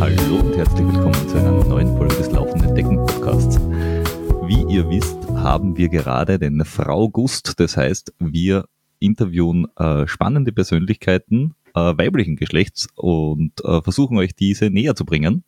[0.00, 3.58] Hallo und herzlich willkommen zu einer neuen Folge des Laufenden Decken Podcasts.
[4.46, 8.66] Wie ihr wisst, haben wir gerade den Frau Gust, das heißt, wir
[9.00, 15.42] interviewen äh, spannende Persönlichkeiten äh, weiblichen Geschlechts und äh, versuchen euch diese näher zu bringen.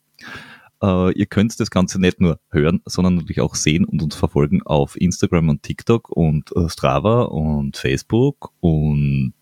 [0.82, 4.62] Äh, ihr könnt das Ganze nicht nur hören, sondern natürlich auch sehen und uns verfolgen
[4.64, 9.32] auf Instagram und TikTok und äh, Strava und Facebook und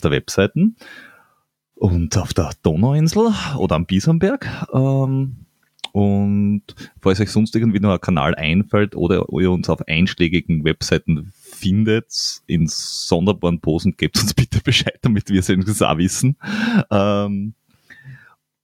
[0.00, 0.76] der Webseiten
[1.76, 4.48] und auf der Donauinsel oder am Biesenberg.
[4.72, 5.44] Ähm,
[5.92, 6.62] und
[7.00, 12.42] falls euch sonst irgendwie noch ein Kanal einfällt oder ihr uns auf einschlägigen Webseiten findet,
[12.46, 16.36] in sonderbaren Posen, gebt uns bitte Bescheid, damit wir es auch wissen.
[16.90, 17.54] Ähm,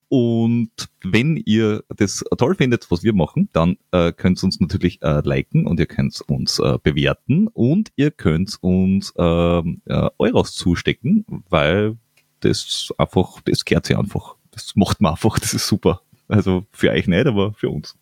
[0.08, 0.72] und
[1.04, 5.20] wenn ihr das toll findet, was wir machen, dann äh, könnt ihr uns natürlich äh,
[5.24, 11.24] liken und ihr könnt uns äh, bewerten und ihr könnt uns ähm, äh, Euros zustecken,
[11.48, 11.96] weil
[12.40, 14.36] das einfach, das kehrt sich einfach.
[14.50, 16.02] Das macht man einfach, das ist super.
[16.28, 17.96] Also für euch nicht, aber für uns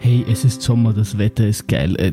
[0.00, 1.94] hey, es ist Sommer, das Wetter ist geil.
[1.96, 2.12] Äh,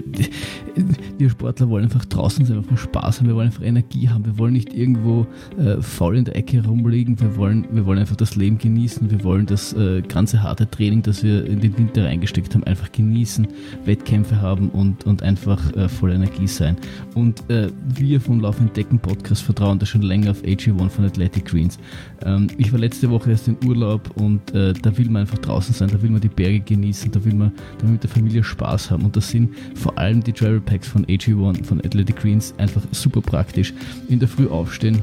[1.17, 4.37] wir Sportler wollen einfach draußen sein, einfach Spaß haben, wir wollen einfach Energie haben, wir
[4.37, 5.25] wollen nicht irgendwo
[5.57, 9.23] äh, faul in der Ecke rumliegen, wir wollen, wir wollen einfach das Leben genießen, wir
[9.23, 13.47] wollen das äh, ganze harte Training, das wir in den Winter reingesteckt haben, einfach genießen,
[13.85, 16.75] Wettkämpfe haben und, und einfach äh, voll Energie sein.
[17.15, 21.45] Und äh, wir vom Lauf Entdecken Podcast vertrauen da schon länger auf AG1 von Athletic
[21.45, 21.79] Greens.
[22.23, 25.73] Ähm, ich war letzte Woche erst in Urlaub und äh, da will man einfach draußen
[25.73, 28.91] sein, da will man die Berge genießen, da will man damit mit der Familie Spaß
[28.91, 29.03] haben.
[29.03, 33.21] Und das sind vor allem die Travel Packs von AG1, von Athletic Greens, einfach super
[33.21, 33.73] praktisch.
[34.09, 35.01] In der Früh aufstehen,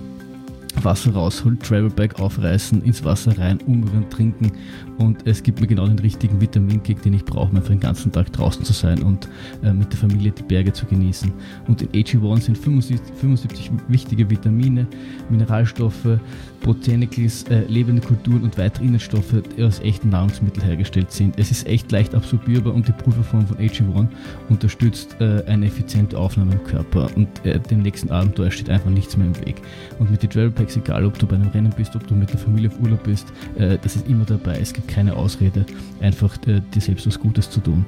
[0.82, 4.52] Wasser rausholen, Travel Bag aufreißen, ins Wasser rein, umrühren, trinken
[4.98, 8.12] und es gibt mir genau den richtigen Vitaminkick, den ich brauche, um einfach den ganzen
[8.12, 9.28] Tag draußen zu sein und
[9.62, 11.32] äh, mit der Familie die Berge zu genießen.
[11.66, 14.86] Und in AG1 sind 75, 75 wichtige Vitamine,
[15.30, 16.18] Mineralstoffe,
[16.64, 21.38] Botanicals, äh, lebende Kulturen und weitere Inhaltsstoffe, die aus echten Nahrungsmitteln hergestellt sind.
[21.38, 24.08] Es ist echt leicht absorbierbar und die Pulverform von AG1
[24.48, 29.16] unterstützt äh, eine effiziente Aufnahme im Körper und äh, dem nächsten Abenteuer steht einfach nichts
[29.16, 29.56] mehr im Weg.
[29.98, 32.30] Und mit den Travel Packs, egal ob du bei einem Rennen bist, ob du mit
[32.32, 34.58] der Familie auf Urlaub bist, äh, das ist immer dabei.
[34.58, 35.64] Es gibt keine Ausrede,
[36.00, 37.84] einfach äh, dir selbst was Gutes zu tun.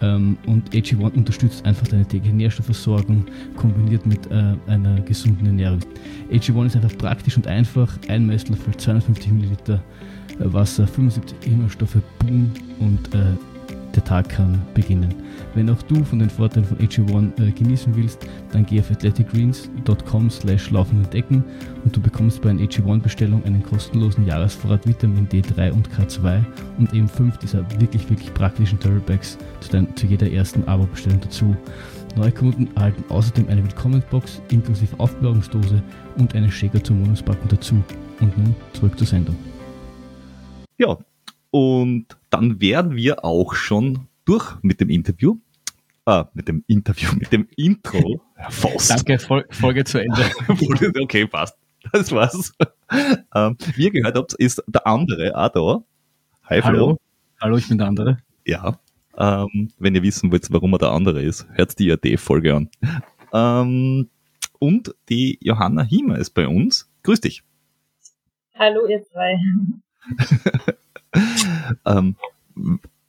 [0.00, 3.26] Ähm, und AG1 unterstützt einfach deine tägliche Nährstoffversorgung
[3.56, 5.80] kombiniert mit äh, einer gesunden Ernährung.
[6.30, 7.98] AG1 ist einfach praktisch und einfach.
[8.08, 9.82] Ein Messlöffel, 250 Milliliter
[10.38, 13.18] Wasser, 75 Inhaltsstoffe, boom und äh,
[13.94, 15.14] der Tag kann beginnen.
[15.58, 20.30] Wenn auch du von den Vorteilen von AG1 äh, genießen willst, dann geh auf athleticgreens.com
[20.30, 21.42] slash laufen entdecken
[21.84, 26.44] und du bekommst bei einer AG1-Bestellung einen kostenlosen Jahresvorrat Vitamin D3 und K2
[26.78, 31.56] und eben fünf dieser wirklich, wirklich praktischen Turtlebags zu, zu jeder ersten Abo-Bestellung dazu.
[32.14, 35.82] Neukunden erhalten außerdem eine Willkommensbox inklusive Aufbewahrungsdose
[36.18, 37.82] und eine Shaker zur Monatspackung dazu.
[38.20, 39.34] Und nun zurück zur Sendung.
[40.76, 40.96] Ja,
[41.50, 45.38] und dann wären wir auch schon durch mit dem Interview.
[46.08, 48.22] Ah, mit dem Interview, mit dem Intro.
[48.48, 48.88] Fast.
[48.88, 50.24] Danke, Fol Folge zu Ende.
[51.02, 51.58] okay, passt.
[51.92, 52.54] Das war's.
[53.34, 55.84] Ähm, wie ihr gehört habt, ist der andere auch da.
[56.48, 56.70] Hi, Flo.
[56.70, 56.98] Hallo.
[57.42, 58.16] Hallo, ich bin der andere.
[58.46, 58.80] Ja.
[59.18, 62.70] Ähm, wenn ihr wissen wollt, warum er der andere ist, hört die AD-Folge an.
[63.34, 64.08] Ähm,
[64.58, 66.90] und die Johanna Hiemer ist bei uns.
[67.02, 67.42] Grüß dich.
[68.54, 69.36] Hallo, ihr zwei.
[71.84, 72.16] ähm,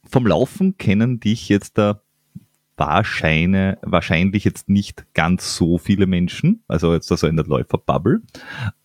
[0.03, 2.01] vom Laufen kennen dich jetzt da
[2.79, 8.21] wahrscheinlich, wahrscheinlich jetzt nicht ganz so viele Menschen, also jetzt also in der Läuferbubble,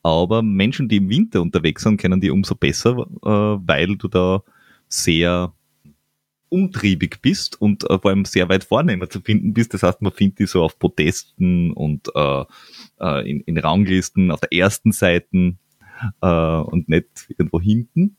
[0.02, 3.28] aber Menschen, die im Winter unterwegs sind, kennen die umso besser, äh,
[3.66, 4.42] weil du da
[4.88, 5.54] sehr
[6.48, 9.74] umtriebig bist und äh, vor allem sehr weit vorne immer zu finden bist.
[9.74, 12.44] Das heißt, man findet die so auf Protesten und äh,
[13.00, 15.56] äh in, in Ranglisten auf der ersten Seite
[16.20, 18.16] äh, und nicht irgendwo hinten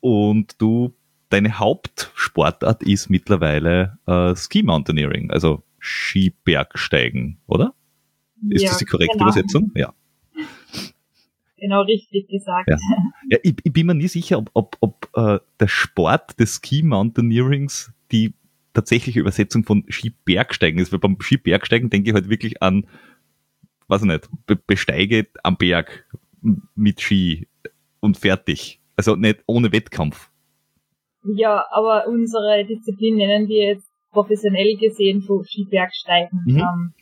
[0.00, 0.94] und du,
[1.28, 7.74] deine Hauptsportart ist mittlerweile äh, Ski Mountaineering, also Skibergsteigen, oder?
[8.48, 9.26] Ist ja, das die korrekte genau.
[9.26, 9.72] Übersetzung?
[9.74, 9.94] Ja.
[11.58, 12.68] Genau richtig gesagt.
[12.68, 12.76] Ja,
[13.30, 16.82] ja ich, ich, bin mir nie sicher, ob, ob, ob äh, der Sport des Ski
[16.82, 18.34] Mountaineerings die
[18.74, 22.86] tatsächliche Übersetzung von Skibergsteigen ist, weil beim Skibergsteigen denke ich halt wirklich an,
[23.88, 26.06] weiß ich nicht, be besteige am Berg
[26.74, 27.48] mit Ski
[28.00, 28.80] und fertig.
[28.96, 30.30] Also nicht ohne Wettkampf.
[31.34, 36.42] Ja, aber unsere Disziplin nennen wir jetzt professionell gesehen so Skibergsteigen.
[36.46, 36.58] Mhm.
[36.58, 36.94] Ähm,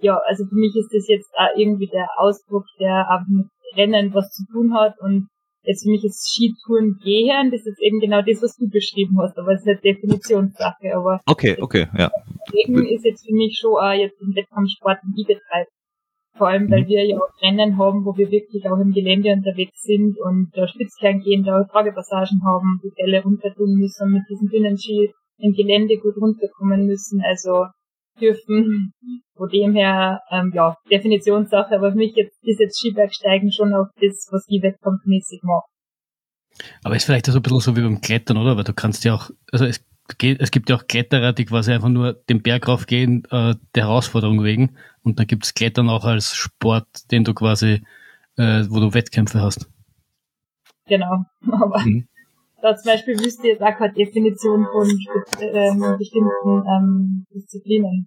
[0.00, 4.14] ja, also für mich ist das jetzt auch irgendwie der Ausdruck, der auch mit Rennen
[4.14, 5.28] was zu tun hat und
[5.62, 9.36] jetzt für mich ist Skitouren gehen, das ist eben genau das, was du beschrieben hast,
[9.38, 12.10] aber es ist eine Definitionssache, aber okay, okay, ja.
[12.46, 15.68] Deswegen ist jetzt für mich schon auch jetzt ein Wettkampfsport, den ich betreibe.
[16.38, 16.88] Vor allem, weil mhm.
[16.88, 20.66] wir ja auch Rennen haben, wo wir wirklich auch im Gelände unterwegs sind und da
[20.66, 25.52] Spitzkern gehen, da Tragepassagen haben, die Fälle runter tun müssen, mit diesem dünnen Ski im
[25.52, 27.20] Gelände gut runterkommen müssen.
[27.22, 27.66] Also
[28.20, 28.92] dürfen.
[29.36, 33.86] Von dem her, ähm, ja, Definitionssache, aber für mich jetzt ist jetzt Skibergsteigen schon auch
[34.00, 35.66] das, was ich wettkampfmäßig mache.
[36.82, 38.56] Aber ist vielleicht auch so ein bisschen so wie beim Klettern, oder?
[38.56, 39.84] Weil du kannst ja auch, also es,
[40.20, 44.42] es gibt ja auch Kletterer, die quasi einfach nur den Berg raufgehen, äh, der Herausforderung
[44.42, 44.76] wegen.
[45.02, 47.82] Und dann gibt es Klettern auch als Sport, den du quasi,
[48.36, 49.68] äh, wo du Wettkämpfe hast.
[50.86, 51.24] Genau.
[51.50, 52.08] Aber mhm.
[52.62, 54.88] da zum Beispiel wüsste ich jetzt auch keine Definition von
[55.40, 58.06] ähm, bestimmten ähm, Disziplinen.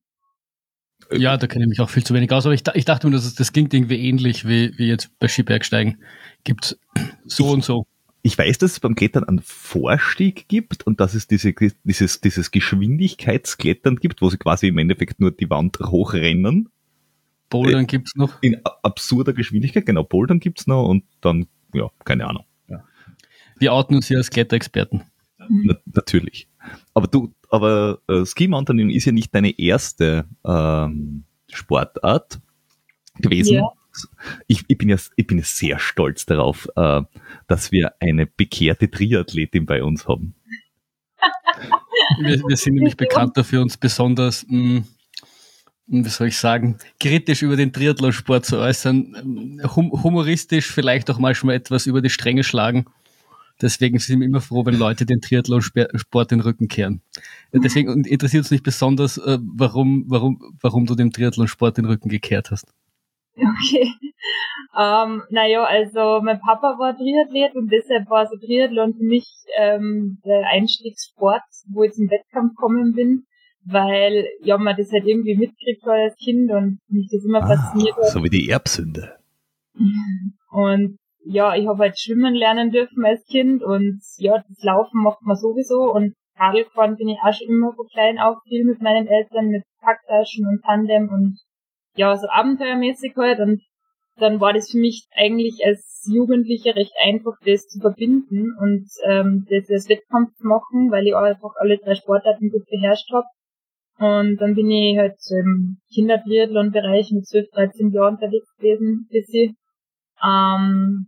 [1.11, 3.13] Ja, da kenne ich mich auch viel zu wenig aus, aber ich, ich dachte mir,
[3.13, 6.01] das, das klingt irgendwie ähnlich wie, wie jetzt bei Skibergsteigen.
[6.43, 6.77] Gibt
[7.25, 7.85] so ich, und so.
[8.23, 11.53] Ich weiß, dass es beim Klettern einen Vorstieg gibt und dass es diese,
[11.83, 16.69] dieses, dieses Geschwindigkeitsklettern gibt, wo sie quasi im Endeffekt nur die Wand hochrennen.
[17.49, 18.41] Bouldern äh, gibt's noch?
[18.41, 22.45] In absurder Geschwindigkeit, genau, Bouldern gibt's noch und dann, ja, keine Ahnung.
[22.67, 22.83] Ja.
[23.57, 25.03] Wir outen uns hier als Kletterexperten.
[25.49, 26.47] Na, natürlich.
[26.93, 32.39] Aber du, aber äh, Ski Mountaineering ist ja nicht deine erste ähm, Sportart
[33.17, 33.55] gewesen.
[33.55, 33.71] Ja.
[34.47, 37.01] Ich, ich, bin ja, ich bin ja sehr stolz darauf, äh,
[37.47, 40.35] dass wir eine bekehrte Triathletin bei uns haben.
[42.21, 44.83] wir, wir, sind nämlich bekannt dafür, uns besonders, mh,
[45.87, 51.19] hm, wie soll ich sagen, kritisch über den Triathlonsport zu äußern, hum humoristisch vielleicht auch
[51.19, 52.85] manchmal etwas über die Stränge schlagen.
[53.61, 57.01] Deswegen sind wir immer froh, wenn Leute den Triathlon-Sport den Rücken kehren.
[57.53, 62.49] Deswegen interessiert uns nicht besonders, äh, warum, warum, warum du dem Triathlon-Sport den Rücken gekehrt
[62.49, 62.73] hast.
[63.51, 63.93] Okay.
[64.77, 69.25] Ähm, naja, also mein Papa war Triathlet und deshalb war so Triathlon für mich
[69.57, 71.41] ähm, der Einstiegssport,
[71.73, 73.25] wo ich zum Wettkampf gekommen bin,
[73.65, 77.97] weil ja man das halt irgendwie mitkriegt als Kind und mich das immer ah, fasziniert
[77.97, 78.09] hat.
[78.09, 79.17] So wie die Erbsünde.
[80.51, 85.21] Und ja, ich habe halt schwimmen lernen dürfen als Kind und ja, das Laufen macht
[85.21, 89.07] man sowieso und Radlfahren bin ich auch schon immer von klein auf viel mit meinen
[89.07, 91.39] Eltern, mit Packtaschen und Tandem und
[91.95, 93.61] ja, so abenteuermäßig halt und
[94.17, 99.45] dann war das für mich eigentlich als Jugendliche recht einfach, das zu verbinden und ähm,
[99.49, 103.25] das als Wettkampf zu machen, weil ich auch einfach alle drei Sportarten gut beherrscht habe.
[103.97, 109.53] Und dann bin ich halt im Kindertriathlon-Bereich mit 12, 13 Jahren unterwegs gewesen, bis ich.
[110.23, 111.07] Ähm,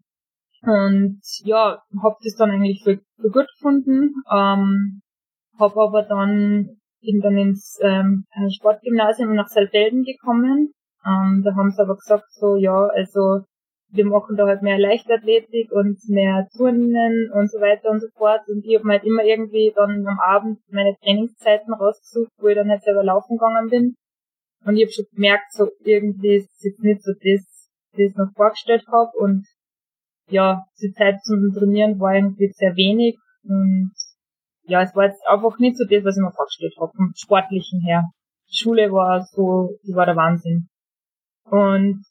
[0.62, 4.13] und ja, hab das dann eigentlich für, für gut gefunden.
[4.31, 5.01] Ähm,
[5.57, 8.25] hab aber dann bin dann ins ähm,
[8.57, 10.73] Sportgymnasium nach Saalfelden gekommen.
[11.05, 13.44] Ähm, da haben sie aber gesagt so, ja, also
[13.94, 18.41] wir machen da halt mehr Leichtathletik und mehr Turnen und so weiter und so fort.
[18.47, 22.69] Und ich habe halt immer irgendwie dann am Abend meine Trainingszeiten rausgesucht, wo ich dann
[22.69, 23.95] halt selber laufen gegangen bin.
[24.65, 28.15] Und ich habe schon gemerkt, so irgendwie ist es jetzt nicht so das, das ich
[28.15, 29.11] noch vorgestellt habe.
[29.17, 29.45] Und
[30.29, 33.91] ja, die Zeit zum Trainieren war irgendwie sehr wenig und
[34.65, 37.81] ja, es war jetzt einfach nicht so das, was ich mir vorgestellt habe, vom Sportlichen
[37.81, 38.04] her.
[38.50, 40.69] Die Schule war so, die war der Wahnsinn.
[41.45, 42.04] Und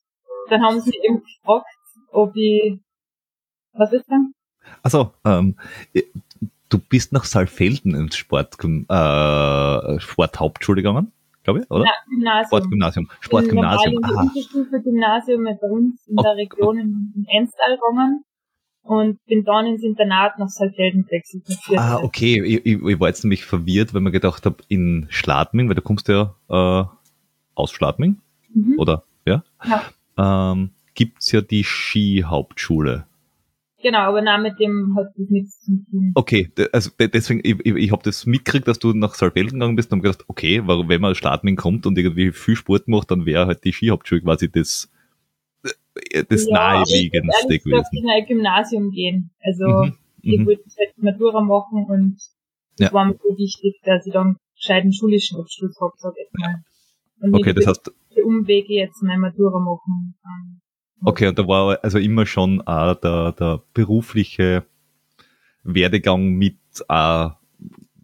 [0.49, 1.67] dann haben sie eben gefragt,
[2.11, 2.79] ob ich,
[3.73, 4.35] was ist denn?
[4.83, 5.57] Also, ähm,
[6.69, 11.13] du bist nach Saalfelden ins Sport, äh, Sporthauptschule gegangen?
[11.45, 11.85] glaube ich, oder?
[11.85, 12.47] Na, Gymnasium.
[12.51, 13.07] Sportgymnasium.
[13.21, 14.31] Sportgymnasium.
[14.43, 18.25] Stufe Gymnasium bei uns in der Region in, in Enstal gegangen
[18.83, 21.45] und bin dann ins Internat nach Saalfelden gewechselt.
[21.77, 22.43] Ah, okay.
[22.43, 25.83] Ich, ich, ich, war jetzt nämlich verwirrt, weil man gedacht habe, in Schladming, weil du
[25.83, 26.85] kommst ja äh,
[27.55, 28.17] aus Schladming,
[28.53, 28.79] mhm.
[28.79, 29.05] oder?
[29.25, 29.45] Ja.
[29.65, 30.53] ja.
[30.53, 33.07] Ähm, gibt's ja die Skihauptschule.
[33.83, 36.13] Genau, aber na, mit dem hat das nichts zu tun.
[36.15, 39.99] Okay, also deswegen, ich, ich, habe das mitgekriegt, dass du nach Saalfelden gegangen bist und
[39.99, 43.65] habe gedacht, okay, wenn man Startmin kommt und irgendwie viel Sport macht, dann wäre halt
[43.65, 44.92] die Skihauptschule quasi das,
[46.29, 47.85] das ja, naheliegendste gewesen.
[47.93, 49.31] Ich ein Gymnasium gehen.
[49.41, 50.47] Also mhm, ich mhm.
[50.47, 52.17] wollte halt Matura machen und
[52.79, 52.93] ja.
[52.93, 56.63] war mir so wichtig, dass ich dann gescheiten schulischen Abschluss habe, sag ich mal.
[57.21, 57.93] Und okay, das heißt,
[58.25, 60.15] Umwege jetzt meine Matura machen.
[60.25, 60.63] Ähm,
[61.05, 64.65] Okay, und da war also immer schon auch der, der berufliche
[65.65, 66.59] Werdegang mit
[66.89, 67.29] äh,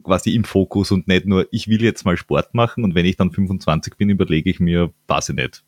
[0.02, 3.16] quasi im Fokus und nicht nur, ich will jetzt mal Sport machen und wenn ich
[3.16, 5.64] dann 25 bin, überlege ich mir, weiß ich nicht.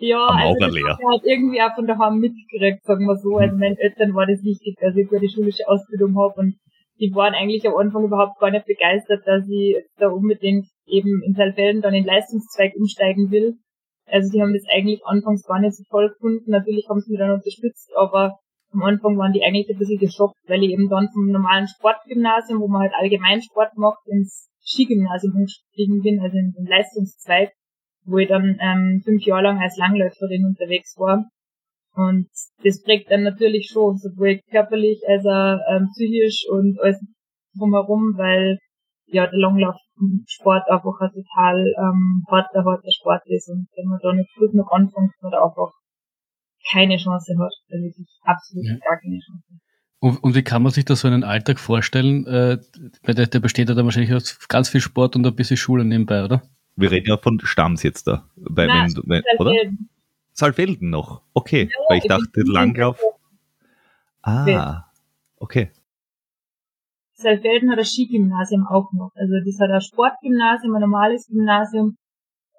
[0.00, 0.96] Ja, also das leer.
[0.96, 3.36] halt irgendwie auch von daheim mitgekriegt, sagen wir so.
[3.36, 6.54] Also meinen Eltern war das wichtig, dass ich eine schulische Ausbildung habe und
[6.98, 11.34] die waren eigentlich am Anfang überhaupt gar nicht begeistert, dass ich da unbedingt eben in
[11.34, 13.56] Teilfällen dann in Leistungszweig umsteigen will.
[14.06, 16.50] Also die haben das eigentlich anfangs gar nicht so toll gefunden.
[16.50, 18.40] Natürlich haben sie mich dann unterstützt, aber
[18.72, 22.60] am Anfang waren die eigentlich ein bisschen geschockt, weil ich eben dann vom normalen Sportgymnasium,
[22.60, 27.52] wo man halt allgemein Sport macht, ins Skigymnasium umgestiegen bin, also in den Leistungszweig,
[28.10, 31.24] wo ich dann ähm, fünf Jahre lang als Langläuferin unterwegs war.
[31.94, 32.28] Und
[32.64, 37.00] das prägt dann natürlich schon, sowohl körperlich als auch ähm, psychisch und alles
[37.56, 38.58] drumherum, weil
[39.06, 44.12] ja der Langlaufsport einfach ein total ähm, harter, harter Sport ist und wenn man da
[44.12, 45.72] nicht gut noch anfängt, man da einfach
[46.70, 47.52] keine Chance hat.
[47.70, 48.76] Also wirklich absolut ja.
[48.76, 49.44] gar keine Chance.
[50.02, 52.26] Und, und, wie kann man sich da so einen Alltag vorstellen?
[52.26, 52.58] Äh,
[53.06, 56.24] der, der besteht ja dann wahrscheinlich aus ganz viel Sport und ein bisschen Schule nebenbei,
[56.24, 56.42] oder?
[56.80, 58.26] Wir reden ja von Stamms jetzt da.
[58.36, 59.52] Bei, Nein, wenn, wenn, oder?
[60.32, 61.22] Saalfelden noch.
[61.34, 63.00] Okay, ja, weil ich dachte Langlauf.
[64.22, 64.84] Ah,
[65.36, 65.70] okay.
[67.12, 69.12] Saalfelden hat ein Skigymnasium auch noch.
[69.14, 71.96] Also das hat ein Sportgymnasium, ein normales Gymnasium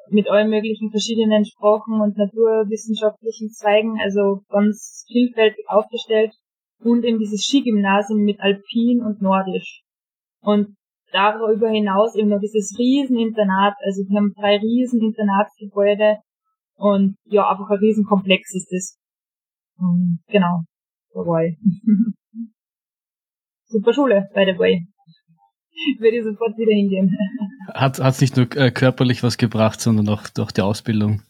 [0.10, 6.34] mit allen möglichen verschiedenen Sprachen und naturwissenschaftlichen Zweigen, also ganz vielfältig aufgestellt
[6.84, 9.84] und eben dieses Skigymnasium mit Alpin und Nordisch.
[10.42, 10.76] Und
[11.12, 16.18] darüber hinaus eben noch dieses Rieseninternat, also wir haben drei riesen Internatsgebäude
[16.76, 18.98] und ja, einfach ein Riesenkomplex ist das.
[20.28, 20.62] Genau,
[21.14, 21.58] dabei.
[23.66, 24.88] Super Schule, by the way.
[26.00, 27.16] Würde ich sofort wieder hingehen.
[27.74, 31.22] Hat es nicht nur äh, körperlich was gebracht, sondern auch durch die Ausbildung?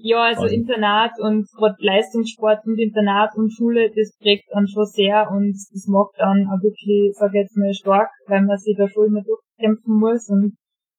[0.00, 0.52] Ja, also Voll.
[0.52, 5.86] Internat und gerade Leistungssport und Internat und Schule, das prägt dann schon sehr und das
[5.88, 9.22] macht dann auch wirklich, sag ich jetzt mal, stark, weil man sich da schon immer
[9.22, 10.56] durchkämpfen muss und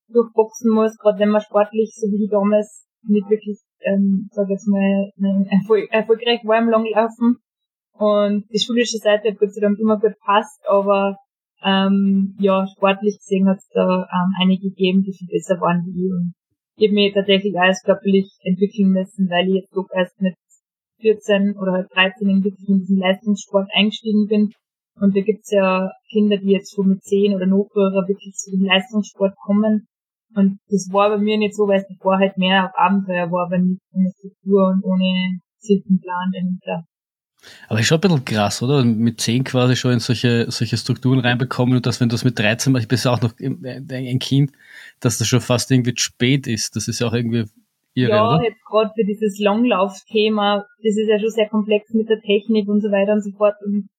[0.09, 4.67] durchboxen muss, gerade wenn man sportlich, so wie damals, nicht wirklich, ähm, sag ich jetzt
[4.67, 5.11] mal,
[5.49, 7.37] erfolg erfolgreich war im Langlaufen.
[7.93, 11.17] Und die schulische Seite hat Gott sei Dank immer gut passt, aber
[11.63, 16.05] ähm, ja, sportlich gesehen hat es da ähm, einige gegeben, die viel besser waren wie
[16.05, 16.11] ich.
[16.11, 16.33] Und
[16.87, 20.35] habe mich tatsächlich alles körperlich entwickeln müssen, weil ich jetzt doch erst mit
[21.01, 24.51] 14 oder halt 13 in wirklich in diesen Leistungssport eingestiegen bin.
[24.99, 28.51] Und da gibt's ja Kinder, die jetzt schon mit 10 oder noch früher wirklich zu
[28.51, 29.87] dem Leistungssport kommen.
[30.35, 33.47] Und das war bei mir nicht so, weil es davor halt mehr auf Abenteuer war,
[33.47, 35.39] aber nicht ohne Struktur und ohne
[36.01, 36.85] Plan dahinter.
[37.67, 38.83] Aber ist schon ein bisschen krass, oder?
[38.83, 42.37] Mit 10 quasi schon in solche, solche Strukturen reinbekommen und dass, wenn du das mit
[42.37, 44.51] 13 machst, ich bin ja auch noch ein Kind,
[44.99, 46.75] dass das schon fast irgendwie spät ist.
[46.75, 47.45] Das ist ja auch irgendwie
[47.93, 48.43] irre, Ja, oder?
[48.43, 52.81] jetzt gerade für dieses Langlaufthema, das ist ja schon sehr komplex mit der Technik und
[52.81, 53.55] so weiter und so fort.
[53.65, 53.89] Und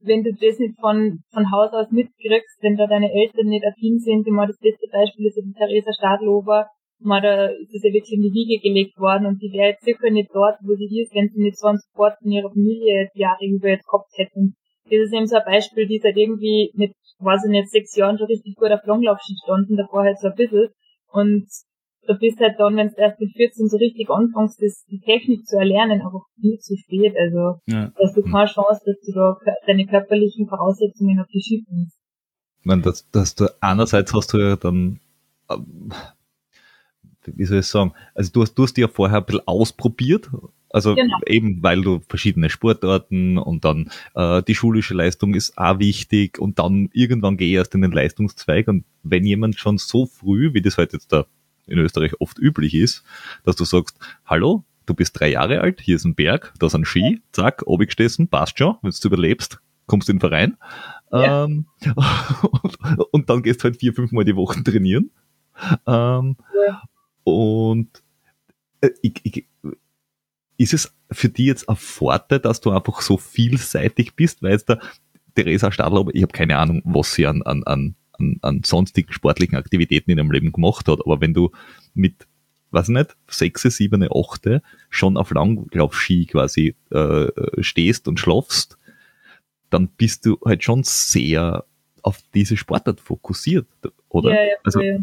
[0.00, 3.98] wenn du das nicht von, von Haus aus mitkriegst, wenn da deine Eltern nicht affin
[4.00, 6.66] sind, immer das beste Beispiel ist die Theresa Stadlober,
[7.04, 9.84] mal da ist es ja wirklich in die Wiege gelegt worden und die wäre jetzt
[9.84, 13.10] sicher nicht dort, wo sie ist, wenn sie nicht so einen Support von ihrer Familie
[13.14, 14.56] die Jahre über jetzt gehabt hätten.
[14.84, 18.18] Das ist eben so ein Beispiel, die seit irgendwie mit, weiß ich nicht, sechs Jahren
[18.18, 20.68] schon richtig gut auf Langlaufski standen, davor halt so ein bisschen.
[21.12, 21.46] Und
[22.06, 25.46] da bist halt dann, wenn du erst mit 14 so richtig anfängst, das, die Technik
[25.46, 27.14] zu erlernen, aber viel zu spät.
[27.16, 27.92] Also, ja.
[27.94, 31.96] da hast du keine Chance, dass du da deine körperlichen Voraussetzungen auf die Ski bringst.
[32.60, 35.00] Ich meine, das, das du, einerseits hast du ja dann
[35.50, 35.92] ähm,
[37.26, 40.30] wie soll ich sagen, also du hast, du hast die ja vorher ein bisschen ausprobiert,
[40.70, 41.18] also genau.
[41.26, 46.58] eben, weil du verschiedene Sportarten und dann äh, die schulische Leistung ist auch wichtig und
[46.58, 50.62] dann irgendwann gehe ich erst in den Leistungszweig und wenn jemand schon so früh, wie
[50.62, 51.26] das heute jetzt da
[51.66, 53.04] in Österreich oft üblich ist,
[53.44, 56.74] dass du sagst, hallo, du bist drei Jahre alt, hier ist ein Berg, da ist
[56.74, 60.56] ein Ski, zack, obigstessen, passt schon, wenn du überlebst, kommst in den Verein.
[61.12, 61.44] Ja.
[61.44, 61.66] Ähm,
[62.42, 62.78] und,
[63.12, 65.10] und, dann gehst du halt vier, fünf Mal die Woche trainieren.
[65.86, 66.36] Ähm,
[66.66, 66.82] ja.
[67.24, 68.02] Und
[68.80, 69.46] äh, ich, ich,
[70.56, 74.42] ist es für dich jetzt ein Vorteil, dass du einfach so vielseitig bist?
[74.42, 74.80] Weil jetzt der
[75.34, 77.96] Theresa Stadler, ich habe keine Ahnung, was sie an, an, an,
[78.42, 81.50] an sonstigen sportlichen Aktivitäten in ihrem Leben gemacht hat, aber wenn du
[81.94, 82.26] mit,
[82.70, 87.28] weiß nicht, sechs, sieben, achte schon auf Langlaufski quasi äh,
[87.60, 88.78] stehst und schlafst,
[89.70, 91.64] dann bist du halt schon sehr
[92.02, 93.66] auf diese Sportart fokussiert,
[94.08, 94.30] oder?
[94.34, 94.98] Ja, ja, also, ja.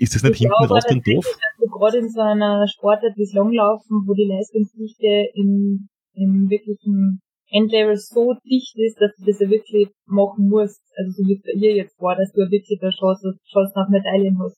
[0.00, 1.26] Ist das nicht ich hinten raus den doof?
[1.60, 7.96] Also gerade in so einer Sportart wie Langlaufen, wo die Leistungsdichte im, im wirklichen Endlevel
[7.96, 10.80] so dicht ist, dass du das ja wirklich machen musst.
[10.96, 13.76] Also so wie es bei ihr jetzt war, dass du ja wirklich eine Chance, Chance
[13.76, 14.56] auf Medaillen hast.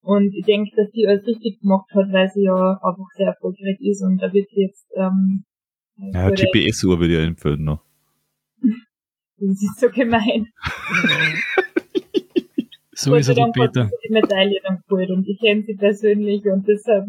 [0.00, 3.76] Und ich denke, dass die alles richtig gemacht hat, weil sie ja einfach sehr erfolgreich
[3.80, 5.44] ist und da wird sie jetzt ähm,
[6.14, 7.84] ja, GPS-Uhr würde ich empfehlen noch.
[9.36, 10.48] das ist so gemein.
[13.02, 13.90] So ist er, der Peter.
[14.04, 17.06] die Medaille dann geholt und ich kenne sie persönlich und deshalb.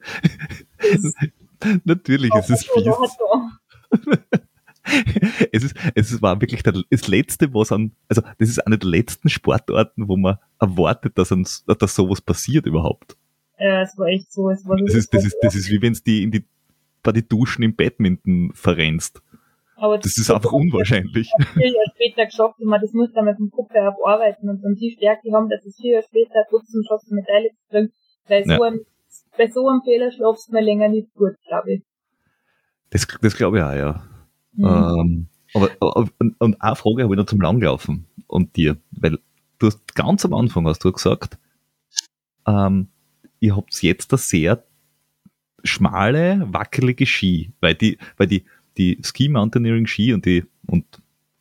[1.84, 2.86] Natürlich, es ist fies.
[5.52, 9.30] es ist, es war wirklich das letzte, was an, also das ist eine der letzten
[9.30, 13.16] Sportarten, wo man erwartet, dass, uns, dass sowas passiert überhaupt.
[13.58, 14.50] Ja, es war echt so.
[14.50, 16.44] Es war das, ist, das, ist, das ist wie wenn es die in die,
[17.02, 19.22] bei die Duschen im Badminton verrennst.
[19.80, 21.30] Aber das, das ist einfach unwahrscheinlich.
[21.54, 24.74] Vier Jahre später geschafft und man das muss dann mit dem Kopf aufarbeiten und dann
[24.74, 27.92] die Stärke haben, dass es vier Jahre später trotzdem schafft, eine Medaille zu kriegen,
[28.28, 28.56] weil ja.
[28.56, 28.80] so ein
[29.36, 31.82] bei so einem Fehler schlafst du mal länger nicht gut, glaube ich.
[32.90, 34.04] Das, das glaube ich auch, ja.
[34.52, 34.64] Mhm.
[34.64, 39.18] Ähm, aber, aber und, und eine Frage habe ich noch zum Langlaufen und dir, weil
[39.58, 41.38] du hast ganz am Anfang hast du gesagt,
[42.46, 42.88] ähm,
[43.40, 44.62] ihr habt jetzt da sehr
[45.64, 48.44] schmale, wackelige Ski, weil die, weil die,
[48.76, 50.84] die Ski Mountaineering Ski und die und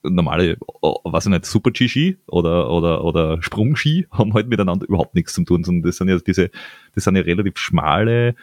[0.03, 0.57] normale,
[1.03, 5.33] was ich nicht, Super G Ski oder, oder, oder Sprungski haben halt miteinander überhaupt nichts
[5.33, 6.51] zu tun, sondern das sind ja diese,
[6.95, 8.35] das sind ja relativ schmale,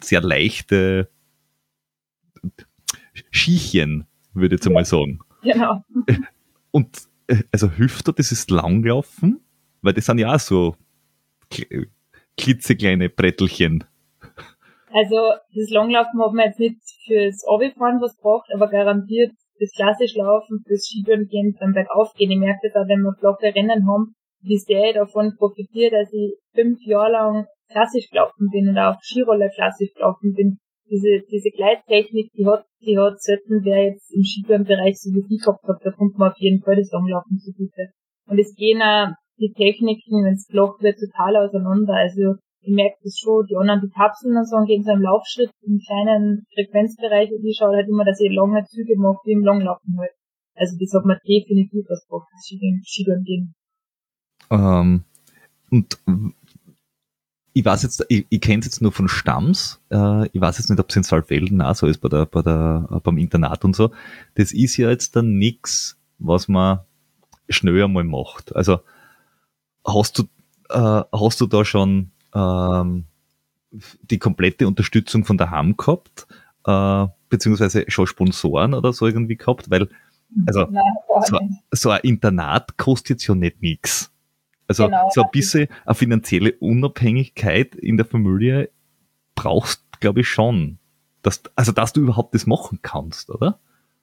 [0.00, 1.08] sehr leichte
[3.30, 5.20] Skichen, würde ich jetzt einmal sagen.
[5.42, 5.84] Genau.
[6.70, 9.40] Und äh, also hilft dir dieses Langlaufen?
[9.82, 10.76] Weil das sind ja auch so
[12.38, 13.84] klitzekleine Brettelchen.
[14.92, 15.16] Also
[15.54, 20.62] das Langlaufen hat man jetzt nicht fürs Abifahren was braucht, aber garantiert das klassisch Laufen,
[20.66, 22.30] fürs Skitouren gehen, beim Bergaufgehen.
[22.30, 26.12] Ich merke das auch, wenn wir flache Rennen haben, wie sehr ich davon profitiere, dass
[26.12, 30.58] ich fünf Jahre lang klassisch gelaufen bin und auch Skiroller klassisch gelaufen bin.
[30.90, 35.40] Diese, diese Gleittechnik, die hat, die hat selten wer jetzt im Skitourenbereich so wie ich
[35.40, 37.88] gehabt hat, da kommt man auf jeden Fall das Langlaufen zugute.
[38.26, 41.94] Und es gehen auch die Techniken, wenn es flach wird, total auseinander.
[41.94, 45.50] Also ich merke das schon, die anderen, die Kapseln und so, gehen so im Laufschritt
[45.62, 49.44] im kleinen Frequenzbereich und ich schaue halt immer, dass ich lange Züge mache, wie im
[49.44, 50.12] Langlaufen halt.
[50.54, 53.54] Also das hat man definitiv was braucht, das Skitouren gehen.
[54.50, 55.04] Ähm,
[55.70, 55.98] und
[57.52, 60.70] ich weiß jetzt, ich, ich kenne es jetzt nur von Stamms, äh, ich weiß jetzt
[60.70, 63.74] nicht, ob es in Saalfelden auch so ist bei der, bei der, beim Internat und
[63.74, 63.90] so.
[64.34, 66.80] Das ist ja jetzt dann nix, was man
[67.48, 68.54] schnell einmal macht.
[68.54, 68.80] Also
[69.84, 70.24] hast du,
[70.68, 73.04] äh, hast du da schon ähm,
[73.70, 76.26] die komplette Unterstützung von der Ham gehabt,
[76.66, 79.88] äh, beziehungsweise schon Sponsoren oder so irgendwie gehabt, weil
[80.46, 80.82] also Nein,
[81.26, 81.38] so,
[81.72, 84.10] so, ein Internat kostet jetzt ja nicht nichts.
[84.66, 85.10] Also genau.
[85.12, 88.70] so ein bisschen eine finanzielle Unabhängigkeit in der Familie
[89.34, 90.78] brauchst, glaube ich, schon.
[91.22, 93.60] Dass, also dass du überhaupt das machen kannst, oder?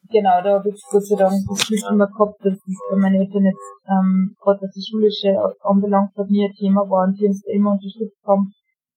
[0.07, 3.21] Genau, da habe ich Gott sei Dank das Glück immer gehabt, dass das bei meinen
[3.21, 7.27] Eltern jetzt, ähm, gerade was die schulische anbelangt hat, nie ein Thema war und die
[7.27, 8.51] uns immer unterstützt haben.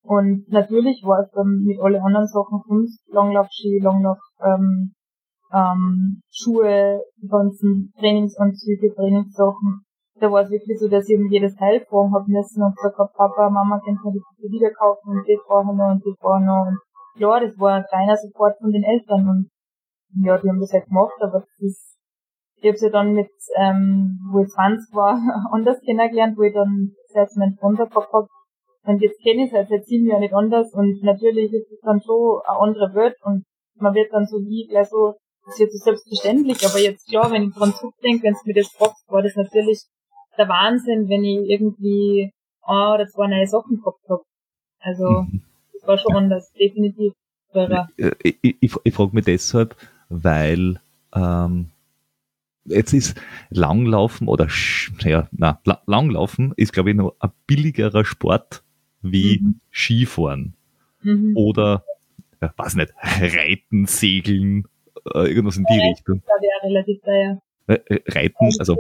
[0.05, 4.95] Und natürlich war es dann mit allen anderen Sachen uns, Langlaufski, Langlauf, ähm,
[5.53, 9.85] ähm, Schuhe, die ganzen Trainingsanzüge, Trainingssachen.
[10.19, 12.99] Da war es wirklich so, dass ich eben jedes Teil fragen habe müssen und gesagt
[12.99, 16.47] habe, Papa, Mama, können wir die wieder kaufen und die brauchen noch und die brauchen
[16.47, 16.67] noch.
[16.67, 16.79] Und
[17.17, 19.52] klar, das war ein kleiner Support von den Eltern und
[20.25, 21.99] ja, die haben das halt gemacht, aber das ist,
[22.57, 25.21] ich hab's ja dann mit, ähm, wo ich 20 war,
[25.53, 28.27] anders kennengelernt, wo ich dann selbst meinen Freund gehabt hab.
[28.85, 31.81] Und jetzt kenne ich es halt seit sieben Jahren nicht anders und natürlich ist es
[31.83, 33.45] dann schon eine andere Welt und
[33.77, 37.31] man wird dann so wie gleich so, das ist jetzt so selbstverständlich, aber jetzt klar,
[37.31, 39.85] wenn ich dran zurückdenke, wenn es mir das fragst, war das natürlich
[40.37, 44.23] der Wahnsinn, wenn ich irgendwie ein oder zwei neue Sachen gehabt hab.
[44.81, 45.43] Also, mhm.
[45.73, 47.13] das war schon anders, definitiv.
[47.97, 49.77] Ich, ich, ich, ich frage mich deshalb,
[50.13, 50.81] weil
[51.15, 51.71] ähm,
[52.65, 53.21] jetzt ist
[53.51, 54.49] Langlaufen oder
[55.01, 58.63] ja, na, Langlaufen ist, glaube ich, noch ein billigerer Sport
[59.03, 59.61] wie mhm.
[59.71, 60.55] Skifahren.
[61.03, 61.37] Mhm.
[61.37, 61.85] Oder,
[62.41, 64.65] ja, weiß nicht, Reiten, Segeln,
[65.13, 66.23] äh, irgendwas in die ja, Richtung.
[66.25, 67.43] Wäre relativ teuer.
[67.67, 68.77] Äh, äh, Reiten, also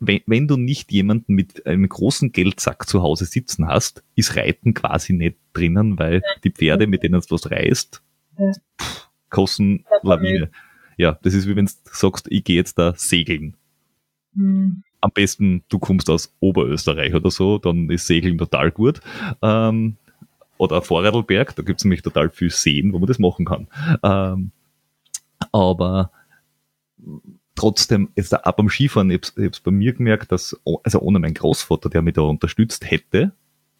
[0.00, 4.74] wenn, wenn du nicht jemanden mit einem großen Geldsack zu Hause sitzen hast, ist Reiten
[4.74, 8.02] quasi nicht drinnen, weil die Pferde, mit denen du was reist,
[8.38, 8.52] ja.
[8.80, 10.50] pff, kosten Lawine.
[10.96, 13.56] Ja, das ist wie wenn du sagst, ich gehe jetzt da segeln.
[14.34, 14.82] Mhm.
[15.00, 19.00] Am besten, du kommst aus Oberösterreich oder so, dann ist Segeln total gut.
[19.40, 19.96] Ähm,
[20.58, 23.66] oder Vorarlberg, da gibt es nämlich total viel Seen, wo man das machen kann.
[24.02, 24.50] Ähm,
[25.52, 26.10] aber
[27.54, 31.34] trotzdem, jetzt auch beim Skifahren, ich habe es bei mir gemerkt, dass, also ohne meinen
[31.34, 33.32] Großvater, der mich da unterstützt hätte,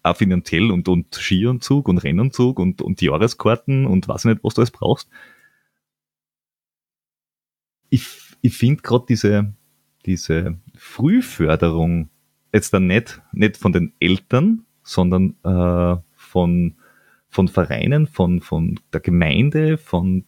[0.03, 4.63] auch finanziell und, und Skianzug und Rennanzug und, und Jahreskarten und was nicht, was du
[4.63, 5.11] alles brauchst,
[7.90, 8.07] ich,
[8.40, 9.53] ich finde gerade diese,
[10.07, 12.09] diese Frühförderung
[12.53, 16.76] jetzt dann nicht, nicht von den Eltern, sondern äh, von,
[17.29, 20.24] von Vereinen, von, von der Gemeinde, von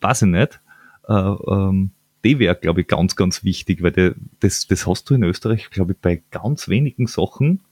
[0.00, 0.60] weiß ich nicht,
[1.08, 1.90] äh, ähm,
[2.24, 5.70] die wäre, glaube ich, ganz, ganz wichtig, weil de, das, das hast du in Österreich,
[5.70, 7.62] glaube ich, bei ganz wenigen Sachen,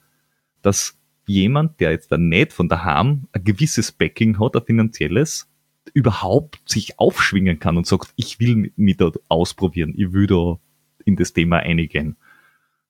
[0.60, 5.48] dass jemand, der jetzt dann nicht von daheim ein gewisses Backing hat, ein finanzielles,
[5.94, 10.58] überhaupt sich aufschwingen kann und sagt, ich will mich da ausprobieren, ich will da
[11.04, 12.16] in das Thema einigen.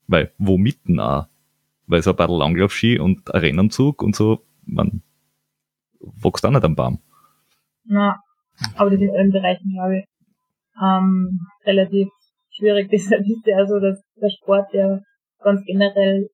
[0.06, 1.26] Weil, womit denn auch?
[1.86, 5.02] Weil so ein paar Langlaufski und ein Rennanzug und so, man
[6.00, 7.00] wächst auch nicht am Baum.
[7.84, 8.20] Na,
[8.76, 10.04] aber das in allen Bereichen, glaube ich,
[10.80, 12.08] ähm, relativ
[12.50, 12.88] schwierig.
[12.92, 15.00] Deshalb ist ja so, dass der Sport ja
[15.42, 16.28] ganz generell,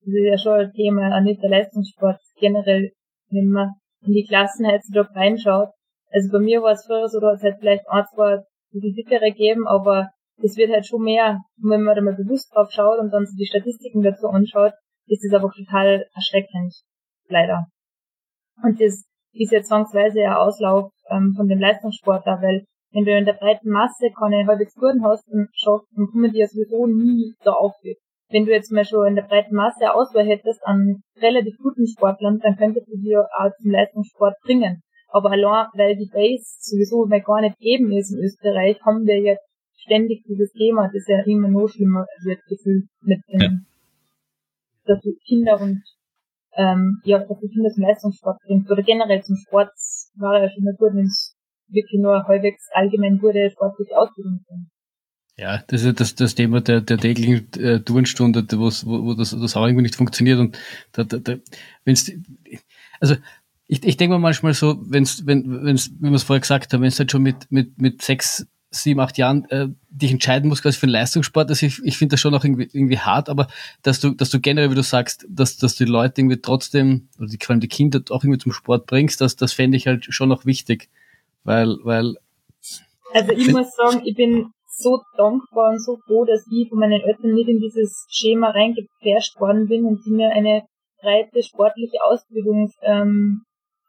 [0.00, 2.92] das ist ja schon ein Thema, auch nicht der Leistungssport, generell
[3.30, 5.70] wenn man in die Klassen heutzutage reinschaut.
[6.14, 8.92] Also bei mir war es früher so, da hat es halt vielleicht ein, zwei die
[8.92, 10.10] dickere geben, aber
[10.42, 11.40] es wird halt schon mehr.
[11.60, 14.72] Und wenn man da mal bewusst drauf schaut und dann so die Statistiken dazu anschaut,
[15.06, 16.74] ist es einfach total erschreckend.
[17.28, 17.66] Leider.
[18.62, 23.16] Und das ist ja zwangsweise ein Auslauf ähm, von dem Leistungssport da, weil wenn du
[23.16, 26.86] in der breiten Masse keine halbwegs guten hast, dann, schaffst, dann kommen die ja sowieso
[26.86, 27.74] nie da auf.
[28.30, 32.38] Wenn du jetzt mal schon in der breiten Masse Auswahl hättest an relativ guten Sportlern,
[32.38, 34.83] dann könntest du dir auch zum Leistungssport bringen.
[35.14, 39.20] Aber allein, weil die Base sowieso mal gar nicht eben ist in Österreich, haben wir
[39.20, 39.46] jetzt
[39.76, 43.50] ständig dieses Thema, das ja immer noch schlimmer wird, gefühlt mit den, ja.
[44.86, 45.84] dass du Kinder und
[46.56, 49.70] ähm, ja, dass du Kinder zum Leistungssport bringst oder generell zum Sport
[50.16, 51.36] war ja schon mal gut, wenn es
[51.68, 54.68] wirklich nur halbwegs allgemein gute sportliche Ausbildung sind.
[55.36, 59.56] Ja, das ist das, das Thema der, der täglichen äh, Turnstunde, wo, wo das, das
[59.56, 60.40] auch irgendwie nicht funktioniert.
[60.40, 60.58] Und
[60.90, 61.36] da, da, da,
[61.84, 62.10] wenn's,
[63.00, 63.14] also
[63.66, 66.82] ich, ich denke mir manchmal so, wenn's, wenn, wenn's, wie wir es vorher gesagt haben,
[66.82, 70.62] wenn es halt schon mit, mit, mit sechs, sieben, acht Jahren äh, dich entscheiden musst
[70.62, 73.46] quasi für einen Leistungssport, also ich, ich finde das schon auch irgendwie, irgendwie hart, aber
[73.82, 77.28] dass du, dass du generell, wie du sagst, dass, dass die Leute irgendwie trotzdem, oder
[77.28, 80.06] die, vor allem die Kinder auch irgendwie zum Sport bringst, das, das fände ich halt
[80.08, 80.90] schon noch wichtig.
[81.44, 82.14] Weil, weil.
[83.12, 87.00] Also ich muss sagen, ich bin so dankbar und so froh, dass ich von meinen
[87.00, 90.62] Eltern nicht in dieses Schema reingepfercht worden bin und die mir eine
[91.00, 93.42] breite sportliche Ausbildung ähm,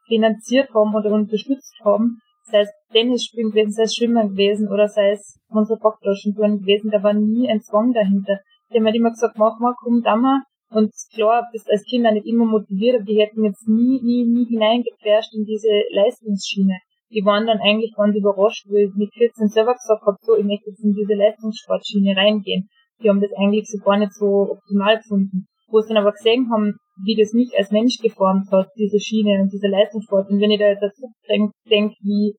[0.06, 2.20] finanziert haben oder unterstützt haben.
[2.42, 6.90] Sei es Tennis spielen gewesen, sei es Schwimmen gewesen oder sei es unsere Backtaschentouren gewesen,
[6.90, 8.38] da war nie ein Zwang dahinter.
[8.70, 10.42] Die haben halt immer gesagt, mach mal, komm da mal.
[10.70, 14.24] Und klar, bist als Kind auch nicht immer motiviert, aber die hätten jetzt nie, nie,
[14.24, 16.78] nie hineingepfercht in diese Leistungsschiene
[17.10, 20.44] die waren dann eigentlich ganz überrascht, weil ich mit 14 selber gesagt habe, so, ich
[20.44, 22.68] möchte jetzt in diese Leistungssportschiene reingehen.
[23.02, 25.46] Die haben das eigentlich so gar nicht so optimal gefunden.
[25.68, 29.42] Wo sie dann aber gesehen haben, wie das mich als Mensch geformt hat, diese Schiene
[29.42, 30.30] und dieser Leistungssport.
[30.30, 32.36] Und wenn ich da dazu denke, denk, wie,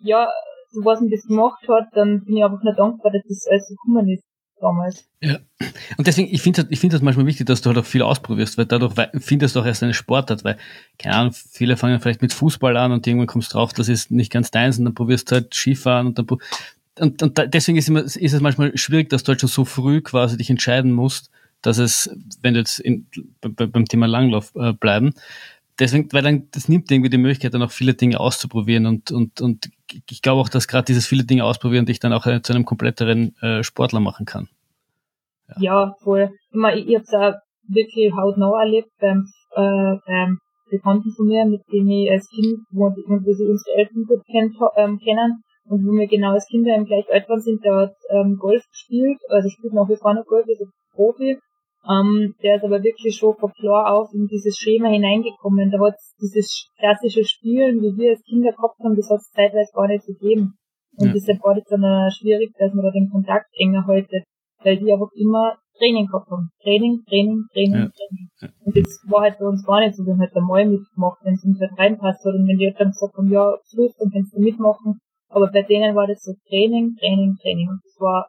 [0.00, 0.28] ja,
[0.70, 3.68] so was mir das gemacht hat, dann bin ich einfach nur dankbar, dass das alles
[3.68, 4.24] so gekommen ist
[4.62, 5.04] damals.
[5.20, 5.38] Ja.
[5.98, 8.56] Und deswegen, ich finde ich finde das manchmal wichtig, dass du halt auch viel ausprobierst,
[8.56, 10.56] weil dadurch findest du auch erst eine Sportart, weil,
[10.98, 14.10] keine Ahnung, viele fangen vielleicht mit Fußball an und irgendwann kommst du drauf, das ist
[14.10, 16.26] nicht ganz deins und dann probierst du halt Skifahren und dann,
[16.98, 20.00] und, und deswegen ist, immer, ist es manchmal schwierig, dass du halt schon so früh
[20.00, 21.30] quasi dich entscheiden musst,
[21.62, 22.10] dass es,
[22.42, 23.06] wenn du jetzt in,
[23.40, 25.14] beim Thema Langlauf äh, bleiben,
[25.78, 29.40] deswegen, weil dann, das nimmt irgendwie die Möglichkeit, dann auch viele Dinge auszuprobieren und, und,
[29.40, 29.70] und
[30.10, 32.64] ich glaube auch, dass gerade dieses viele Dinge ausprobieren dich dann auch äh, zu einem
[32.64, 34.48] kompletteren äh, Sportler machen kann.
[35.48, 36.30] Ja, ja voll.
[36.50, 37.34] Ich, mein, ich, ich habe es auch
[37.68, 40.38] wirklich hautnah erlebt beim, äh, beim
[40.70, 44.54] Bekannten von mir, mit dem ich als Kind, wo, wo sie unsere Eltern gut kennt,
[44.76, 47.94] ähm, kennen und wo wir genau als Kinder im gleich alt waren sind, der hat
[48.10, 51.38] ähm, Golf gespielt, also spielt nach wie vor noch Golf, ist ein Profi
[51.88, 55.70] ähm, der ist aber wirklich schon von klar auf in dieses Schema hineingekommen.
[55.70, 59.72] Da hat dieses klassische Spielen, wie wir als Kinder gehabt haben, das hat es zeitweise
[59.74, 60.54] gar nicht gegeben.
[60.96, 61.12] Und ja.
[61.12, 64.24] deshalb war das dann schwierig, dass man da den Kontakt enger haltet,
[64.62, 66.50] weil die einfach immer Training gehabt haben.
[66.62, 67.90] Training, Training, Training, ja.
[67.90, 68.28] Training.
[68.40, 68.48] Ja.
[68.64, 70.04] Und das war halt bei uns gar nicht so.
[70.04, 72.34] Wir haben halt einmal mitgemacht, wenn es uns halt reinpasst hat.
[72.34, 75.00] Und wenn die Eltern gesagt haben, ja, Schluss, dann kannst du mitmachen.
[75.28, 77.68] Aber bei denen war das so Training, Training, Training.
[77.68, 78.28] Und das war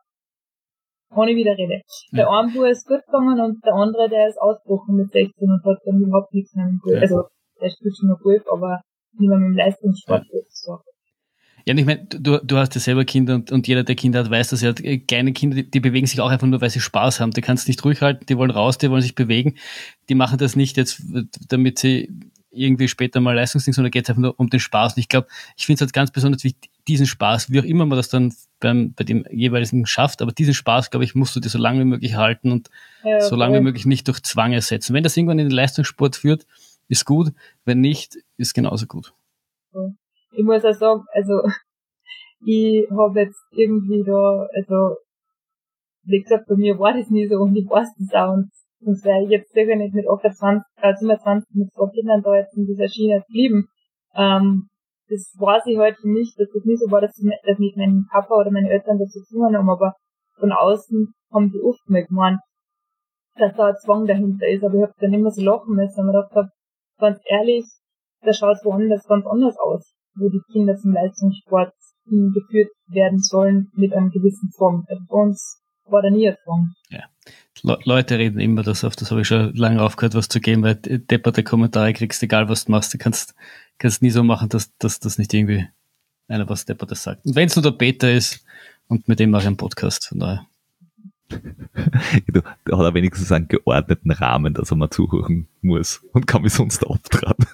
[1.16, 1.82] ohne Widerrede.
[2.12, 2.18] Ja.
[2.18, 5.64] Der eine Bub ist gut gegangen und der andere, der ist ausgebrochen mit 16 und
[5.66, 6.96] hat dann überhaupt nichts mehr mit Golf.
[6.96, 7.02] Ja.
[7.02, 7.24] Also,
[7.62, 8.82] der spielt schon noch Golf, aber
[9.18, 10.24] nicht mehr mit dem Leistungssport.
[10.32, 10.80] Ja.
[11.66, 14.20] Ja, und ich meine, du, du hast ja selber Kinder und, und jeder, der Kinder
[14.20, 16.82] hat, weiß, dass ja kleine Kinder, die, die bewegen sich auch einfach nur, weil sie
[16.82, 17.32] Spaß haben.
[17.32, 19.56] Die kannst nicht ruhig halten, die wollen raus, die wollen sich bewegen.
[20.10, 21.02] Die machen das nicht jetzt,
[21.48, 22.10] damit sie
[22.52, 24.96] irgendwie später mal Leistungsding, sondern geht es einfach nur um den Spaß.
[24.96, 27.86] Und ich glaube, ich finde es halt ganz besonders wichtig, diesen Spaß, wie auch immer
[27.86, 31.40] man das dann beim, bei dem jeweiligen schafft, aber diesen Spaß, glaube ich, musst du
[31.40, 32.70] dir so lange wie möglich halten und
[33.04, 34.94] ja, so lange wie möglich nicht durch Zwang ersetzen.
[34.94, 36.46] Wenn das irgendwann in den Leistungssport führt,
[36.88, 37.34] ist gut.
[37.66, 39.14] Wenn nicht, ist genauso gut.
[40.32, 41.42] Ich muss auch sagen, also
[42.46, 44.98] ich habe jetzt irgendwie da, also
[46.04, 49.06] wie gesagt, bei mir war das nie so und ich weiß das auch und sonst
[49.06, 52.66] wäre ich jetzt sicher nicht mit 28, äh, 27 mit zwei Kindern da jetzt in
[52.66, 53.70] dieser Schiene geblieben.
[54.16, 54.70] Ähm,
[55.10, 57.76] das weiß ich halt für mich, dass das nicht so war, dass, ich, dass mich
[57.76, 59.96] mein Papa oder meine Eltern dazu gezwungen haben, aber
[60.40, 62.40] von außen haben die oft mal gemeint,
[63.36, 66.08] dass da ein Zwang dahinter ist, aber ich habe dann immer so lachen müssen und
[66.08, 66.52] mir gedacht,
[67.00, 67.66] ganz ehrlich,
[68.22, 71.74] da schaut es woanders ganz anders aus, wo die Kinder zum Leistungssport
[72.06, 74.84] geführt werden sollen mit einem gewissen Zwang.
[74.88, 76.74] Also bei uns war da nie ein Zwang.
[76.90, 77.04] Ja.
[77.62, 80.64] Le Leute reden immer das auf, das habe ich schon lange aufgehört, was zu geben,
[80.64, 83.36] weil depperte Kommentare kriegst, egal was du machst, du kannst,
[83.78, 85.68] kannst nie so machen, dass, dass das nicht irgendwie
[86.28, 87.26] einer was deppertes sagt.
[87.26, 88.46] Und wenn es nur der Peter ist,
[88.88, 90.46] und mit dem mache ich einen Podcast, von daher.
[92.28, 96.54] du, hat er wenigstens einen geordneten Rahmen, dass er mal zuhören muss und kann mich
[96.54, 97.48] sonst auftragen.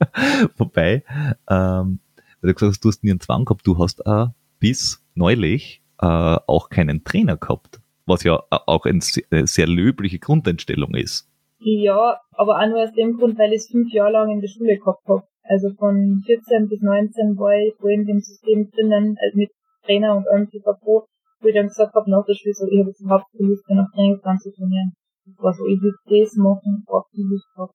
[0.56, 1.04] Wobei,
[1.48, 2.00] ähm,
[2.40, 5.82] weil du gesagt hast, du hast nie einen Zwang gehabt, du hast auch bis neulich
[6.00, 11.28] äh, auch keinen Trainer gehabt, was ja auch eine sehr löbliche Grundeinstellung ist.
[11.58, 14.48] Ja, aber auch nur aus dem Grund, weil ich es fünf Jahre lang in der
[14.48, 15.22] Schule gehabt habe.
[15.44, 19.50] Also von 14 bis 19 war ich voll in dem System drinnen, also mit
[19.84, 21.06] Trainer und irgendwie Pro,
[21.40, 23.68] wo ich dann gesagt habe, nach der Schule, so, ich habe jetzt überhaupt keine Lust
[23.68, 24.92] mehr nach Trainingsplan zu trainieren.
[25.26, 27.72] Das war so, ich will das machen, worauf ich Lust habe.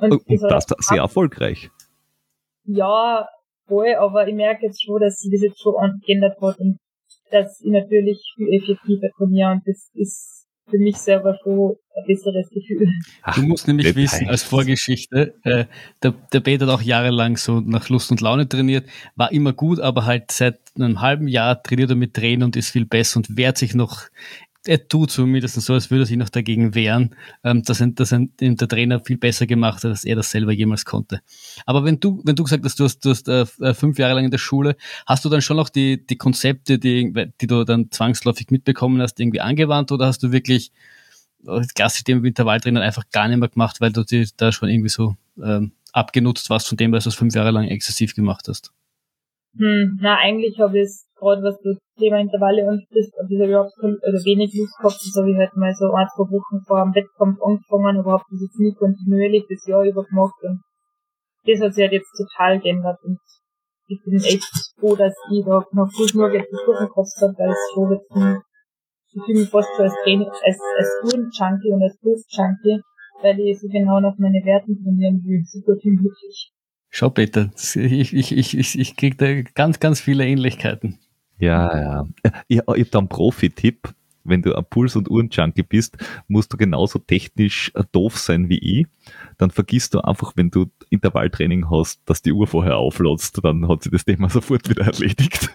[0.00, 1.70] Und, und das, das sehr erfolgreich.
[2.64, 3.28] Ja,
[3.66, 5.74] voll, aber ich merke jetzt schon, dass sich das jetzt schon
[6.06, 6.78] geändert hat und
[7.30, 10.39] dass ich natürlich viel effektiver trainiere und das ist
[10.70, 12.88] für mich selber schon ein besseres Gefühl.
[13.22, 15.64] Ach, du musst nämlich wissen, als Vorgeschichte, äh,
[16.02, 19.80] der, der Peter hat auch jahrelang so nach Lust und Laune trainiert, war immer gut,
[19.80, 23.36] aber halt seit einem halben Jahr trainiert er mit Tränen und ist viel besser und
[23.36, 24.04] wehrt sich noch
[24.66, 28.68] er tut zumindest so, als würde er sich noch dagegen wehren, ähm, dass, dass der
[28.68, 31.20] Trainer viel besser gemacht hat, als er das selber jemals konnte.
[31.64, 34.14] Aber wenn du, wenn du gesagt hast, du hast, du hast äh, äh, fünf Jahre
[34.14, 37.64] lang in der Schule, hast du dann schon noch die, die Konzepte, die, die du
[37.64, 40.72] dann zwangsläufig mitbekommen hast, irgendwie angewandt oder hast du wirklich
[41.44, 44.68] äh, das Klassische im Intervalltrainer einfach gar nicht mehr gemacht, weil du dir da schon
[44.68, 48.72] irgendwie so ähm, abgenutzt warst von dem, was du fünf Jahre lang exzessiv gemacht hast?
[49.56, 53.52] Hm, na, eigentlich habe ich es gerade was das Thema Intervalle anfrisst, also ich habe
[53.52, 57.36] überhaupt oder wenig das habe ich halt mal so ein, zwei Wochen vor dem Wettkampf
[57.44, 60.64] angefangen, aber habe das jetzt nie kontinuierlich das Jahr über gemacht und
[61.44, 63.20] das hat sich halt jetzt total geändert und
[63.90, 67.50] ich bin echt froh, dass ich da noch gut nur jetzt Kurven gekostet habe, weil
[67.50, 68.40] es schon jetzt ein,
[69.12, 72.80] ich fühle mich fast so als Training, als, als Touren-Junkie und als Kurs-Junkie,
[73.22, 76.52] weil ich so genau nach meinen Werten trainieren will, so gut wie möglich.
[76.88, 80.98] Schau, Peter, ich, ich, ich, ich, ich kriege da ganz, ganz viele Ähnlichkeiten.
[81.40, 82.06] Ja, ja.
[82.48, 83.88] Ich, ich habe da einen Profi-Tipp.
[84.22, 85.96] Wenn du ein Puls- und Uhrenjunkie bist,
[86.28, 88.86] musst du genauso technisch äh, doof sein wie ich.
[89.38, 93.42] Dann vergisst du einfach, wenn du Intervalltraining hast, dass die Uhr vorher auflotst.
[93.42, 95.50] Dann hat sich das Thema sofort wieder erledigt.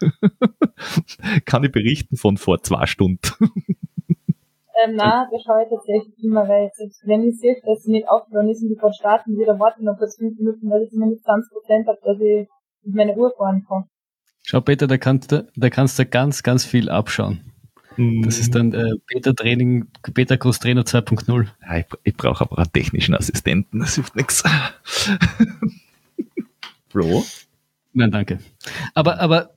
[1.45, 3.19] Kann ich berichten von vor zwei Stunden.
[4.83, 8.09] Ähm, nein, das schaue ich tatsächlich immer, weil selbst wenn ich sehe, dass sie nicht
[8.09, 11.23] aufhören ist und die gerade starten, wieder warten noch kurz fünf Minuten, weil ich zumindest
[11.23, 12.49] 20 Prozent habe, dass ich
[12.83, 13.85] mit meiner Uhr fahren kann.
[14.45, 17.41] Schau, Peter, da kannst du, da kannst du ganz, ganz viel abschauen.
[17.97, 21.47] Das ist dann äh, Beta-Training, Beta-Kurs Trainer 2.0.
[21.61, 24.43] Ja, ich, ich brauche aber einen technischen Assistenten, das hilft nichts.
[26.89, 27.25] Flo?
[27.93, 28.39] Nein, danke.
[28.93, 29.55] Aber, aber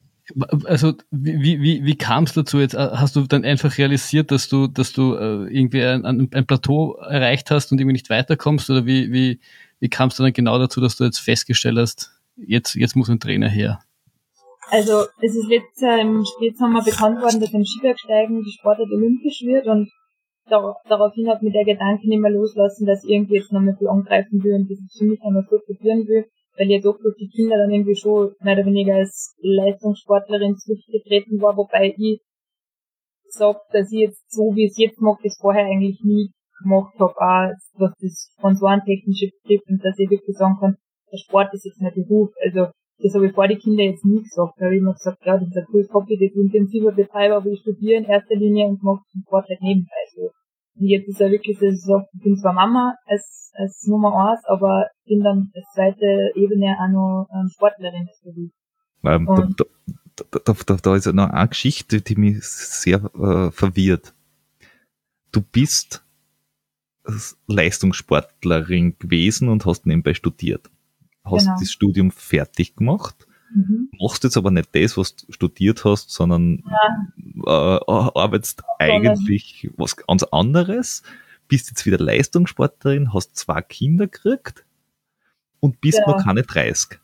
[0.65, 2.75] also wie, wie, wie kam es dazu jetzt?
[2.77, 7.51] Hast du dann einfach realisiert, dass du, dass du äh, irgendwie ein, ein Plateau erreicht
[7.51, 8.71] hast und irgendwie nicht weiterkommst?
[8.71, 9.41] Oder wie, wie,
[9.81, 13.21] wie kam es dann genau dazu, dass du jetzt festgestellt hast, jetzt, jetzt muss ein
[13.21, 13.81] Trainer her?
[14.71, 19.41] Also es ist letztes Jahr im Spätsommer bekannt worden, dass im Skibergsteigen die Sportart olympisch
[19.43, 19.91] wird und
[20.49, 23.89] dar daraufhin hat mir der Gedanke nicht mehr loslassen, dass ich irgendwie jetzt nochmal viel
[23.89, 26.27] angreifen will und das für mich einmal so probieren will,
[26.57, 31.41] weil ja doch durch die Kinder dann irgendwie schon mehr oder weniger als Leistungssportlerin zurückgetreten
[31.41, 32.21] war, wobei ich
[33.31, 36.31] sage, dass ich jetzt so wie es jetzt mache, das vorher eigentlich nie
[36.63, 40.77] gemacht habe, auch was das Sponsorentechnische betrifft und dass ich wirklich sagen kann,
[41.13, 42.31] der Sport ist jetzt mein Beruf.
[42.45, 44.55] Also das habe ich vor die Kinder jetzt nie gesagt.
[44.59, 47.47] Da habe ich immer gesagt, ja, das ist ein cooles Hobby, das intensiver betreibe, aber
[47.47, 50.03] ich studiere in erster Linie und mache den Sport halt nebenbei.
[50.15, 50.31] So.
[50.81, 54.31] Und jetzt ist ja wirklich, dass ich sage, ich bin zwar Mama als, als Nummer
[54.31, 58.55] eins, aber bin dann als zweite Ebene auch noch ähm, Sportlerin des Berufs.
[59.05, 64.15] Ähm, da, da, da, da, ist ja noch eine Geschichte, die mich sehr äh, verwirrt.
[65.31, 66.05] Du bist
[67.47, 70.69] Leistungssportlerin gewesen und hast nebenbei studiert
[71.25, 71.59] hast genau.
[71.59, 73.91] das Studium fertig gemacht, mhm.
[74.01, 76.65] machst jetzt aber nicht das, was du studiert hast, sondern
[77.45, 77.79] ja.
[77.79, 81.03] äh, arbeitest eigentlich was ganz anderes,
[81.49, 84.65] bist jetzt wieder Leistungssportlerin, hast zwei Kinder gekriegt
[85.61, 86.17] und bist genau.
[86.17, 86.99] noch keine 30.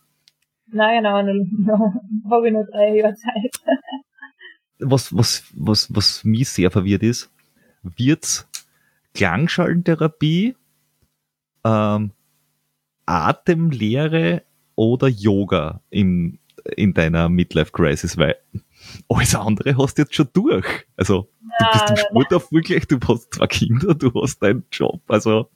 [0.68, 1.18] Nein, genau,
[2.30, 3.54] habe ich noch drei Jahre Zeit.
[4.78, 7.30] was, was, was, was mich sehr verwirrt ist,
[7.82, 8.46] wird
[9.14, 10.56] Klangschallentherapie
[11.64, 12.10] ähm,
[13.06, 14.42] Atemlehre
[14.76, 16.38] oder Yoga in,
[16.76, 18.36] in deiner Midlife Crisis, weil
[19.08, 20.66] alles andere hast du jetzt schon durch.
[20.96, 25.48] Also, du bist im Sport erfolgreich, du hast zwei Kinder, du hast deinen Job, also.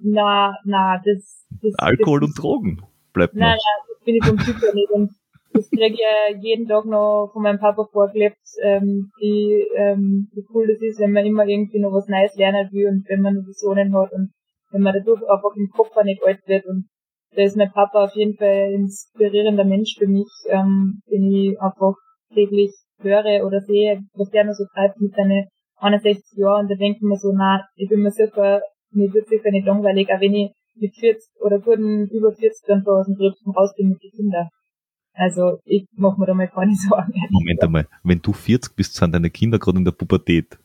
[0.00, 3.56] Na, na, das, das Alkohol das, und Drogen bleibt nein, noch.
[3.56, 4.90] Nein, das bin ich vom Typ nicht.
[4.90, 5.12] Und
[5.52, 10.44] das kriege ich ja jeden Tag noch von meinem Papa vorgelebt, ähm, wie, ähm, wie
[10.52, 13.46] cool das ist, wenn man immer irgendwie noch was Neues lernen will und wenn man
[13.46, 14.32] Visionen hat und
[14.74, 16.88] wenn man dadurch einfach im Kopf nicht alt wird und
[17.36, 21.60] da ist mein Papa auf jeden Fall ein inspirierender Mensch für mich, ähm, den ich
[21.60, 21.94] einfach
[22.32, 26.74] täglich höre oder sehe, was der noch so treibt mit seinen 61 Jahren und da
[26.74, 30.34] denke ich so, na, ich bin mir sicher, mir wird sicher nicht langweilig, auch wenn
[30.34, 34.10] ich mit 40 oder guten über 40 dann schon aus dem Gröbsten rausgehen mit den
[34.10, 34.48] Kindern.
[35.12, 37.12] Also ich mach mir da mal keine Sorgen.
[37.30, 40.58] Moment einmal, wenn du 40 bist, sind deine Kinder gerade in der Pubertät.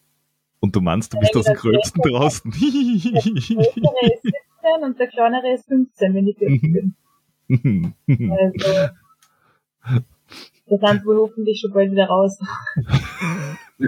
[0.60, 2.52] Und du meinst, du bist aus dem Gröbsten draußen.
[2.52, 6.95] Der Größere ist 17 und der Kleinere ist 15, wenn ich 40 bin.
[10.69, 12.38] Also, da sind wir hoffentlich schon bald wieder raus.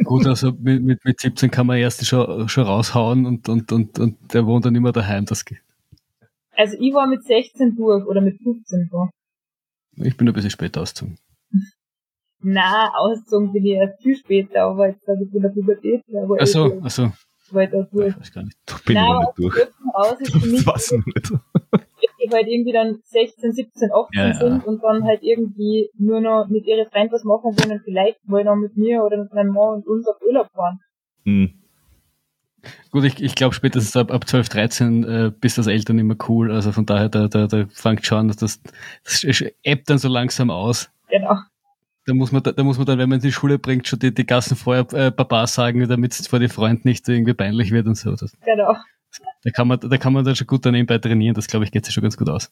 [0.03, 3.99] Gut, also mit, mit, mit 17 kann man erst schon, schon raushauen und, und, und,
[3.99, 5.25] und der wohnt dann immer daheim.
[5.25, 5.61] Das geht.
[6.55, 9.09] Also ich war mit 16 durch oder mit 15 so.
[9.97, 11.17] Ich bin ein bisschen später ausgezogen.
[12.43, 16.03] Na, ausgezogen bin ich erst viel später, aber jetzt sage ich von der Pubertät.
[16.21, 17.11] Aber Ach so, ach so.
[17.51, 18.09] Weiter durch.
[18.09, 18.57] Ich weiß gar nicht.
[18.65, 19.67] Da bin Nein, ich noch aber nicht durch.
[19.93, 21.31] aus ist für mich, Das weiß ich noch nicht.
[22.23, 24.33] die halt irgendwie dann 16, 17, 18 Ja, ja.
[24.35, 28.19] sind und dann halt irgendwie nur noch mit ihren Freunden was machen wollen und vielleicht
[28.27, 30.79] wollen auch mit mir oder mit meinem Mann und uns auf Urlaub fahren.
[31.25, 31.53] Hm.
[32.91, 36.51] Gut, ich, ich glaube spätestens ab, ab 12, 13 äh, bist das Eltern immer cool.
[36.51, 38.61] Also von daher, da, da, da fängt schon, dass das,
[39.03, 39.23] das
[39.63, 40.91] ebbt dann so langsam aus.
[41.09, 41.37] Genau.
[42.11, 43.97] Da muss man, da, da muss man dann, wenn man in die Schule bringt, schon
[43.97, 47.71] die, die Gassen vorher äh, Papa sagen, damit es vor den Freunden nicht irgendwie peinlich
[47.71, 48.11] wird und so.
[48.11, 48.75] Das, Genau.
[49.45, 51.35] da kann man, da kann man dann schon gut daneben bei trainieren.
[51.35, 52.51] Das glaube ich geht sich schon ganz gut aus.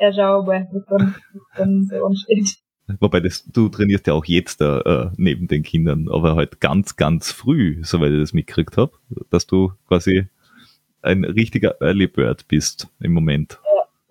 [0.00, 2.56] Ja, schau mal, was dann, was dann so ansteht.
[2.98, 7.30] Wobei das, du trainierst ja auch jetzt äh, neben den Kindern, aber halt ganz, ganz
[7.30, 8.90] früh, soweit ich das mitgekriegt habe,
[9.30, 10.26] dass du quasi
[11.02, 13.60] ein richtiger Early Bird bist im Moment.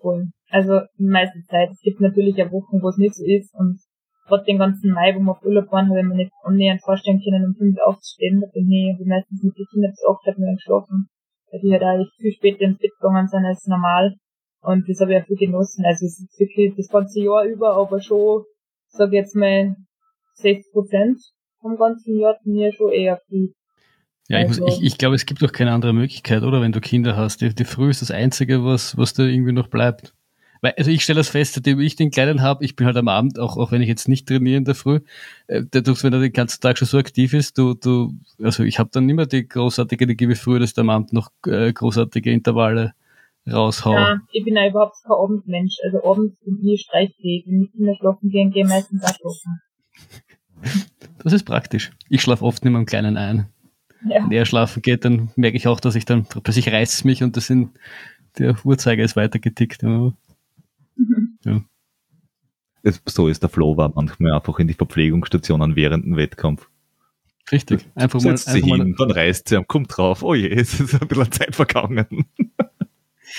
[0.00, 0.30] Voll.
[0.48, 1.72] Also die meiste Zeit.
[1.72, 3.80] Es gibt natürlich ja Wochen, wo es nicht so ist und
[4.30, 7.20] gerade den ganzen Mai, wo wir auf Urlaub waren, habe ich mir nicht annähernd vorstellen
[7.22, 8.40] können, um fünf aufzustehen.
[8.40, 11.08] Da bin ich ich meistens mit den Kindern bis acht Uhr geschlafen,
[11.50, 14.14] weil die halt echt viel später ins Bett gegangen sind als normal.
[14.62, 15.84] Und das habe ich auch viel genossen.
[15.84, 18.44] Also es ist wirklich das ganze Jahr über, aber schon,
[18.88, 19.74] sag jetzt mal,
[20.34, 21.18] 60 Prozent
[21.60, 23.52] vom ganzen Jahr mir schon eher viel.
[24.28, 26.60] Ja, ich, muss, Also- ich, ich glaube, es gibt doch keine andere Möglichkeit, oder?
[26.60, 27.40] Wenn du Kinder hast.
[27.40, 30.14] Die, die Früh ist das Einzige, was, was da irgendwie noch bleibt.
[30.60, 33.08] Weil, also ich stelle das fest, seitdem ich den Kleinen habe, ich bin halt am
[33.08, 35.00] Abend, auch, auch wenn ich jetzt nicht trainiere in der Früh,
[35.46, 38.78] äh, dadurch, wenn er den ganzen Tag schon so aktiv ist, du, du, also ich
[38.78, 41.72] habe dann nicht mehr die großartige Energie wie früher, dass ich am Abend noch äh,
[41.72, 42.94] großartige Intervalle
[43.50, 43.94] raushau.
[43.94, 45.76] Ja, ich bin ja überhaupt kein Abendmensch.
[45.84, 47.44] Also abends bin ich streichfähig.
[47.46, 49.60] Wenn die Kinder schlafen gehen, gehe ich meistens auch schlafen.
[51.22, 51.90] Das ist praktisch.
[52.08, 53.46] Ich schlafe oft nicht mehr am Kleinen ein.
[54.06, 54.24] Ja.
[54.24, 57.36] Wenn er schlafen geht, dann merke ich auch, dass ich dann, plötzlich reißt mich und
[57.36, 57.70] das sind,
[58.38, 59.82] der Uhrzeiger ist weitergetickt.
[61.44, 61.62] Ja.
[62.82, 66.68] Es, so ist der Flo war manchmal einfach in die Verpflegungsstationen während dem Wettkampf.
[67.50, 67.88] Richtig.
[67.94, 70.80] Einfach mal, Setzt sie einfach mal hin, dann reißt sie, kommt drauf, oh je, es
[70.80, 72.26] ist ein bisschen Zeit vergangen.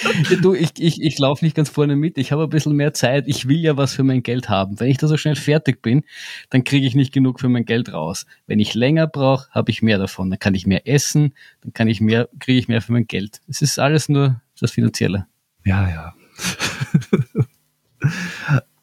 [0.04, 2.94] Ja, du, ich, ich, ich laufe nicht ganz vorne mit, ich habe ein bisschen mehr
[2.94, 4.80] Zeit, ich will ja was für mein Geld haben.
[4.80, 6.04] Wenn ich da so schnell fertig bin,
[6.50, 8.26] dann kriege ich nicht genug für mein Geld raus.
[8.48, 10.30] Wenn ich länger brauche, habe ich mehr davon.
[10.30, 13.42] Dann kann ich mehr essen, dann kann ich mehr, kriege ich mehr für mein Geld.
[13.48, 15.28] Es ist alles nur das Finanzielle.
[15.66, 16.14] Ja, ja.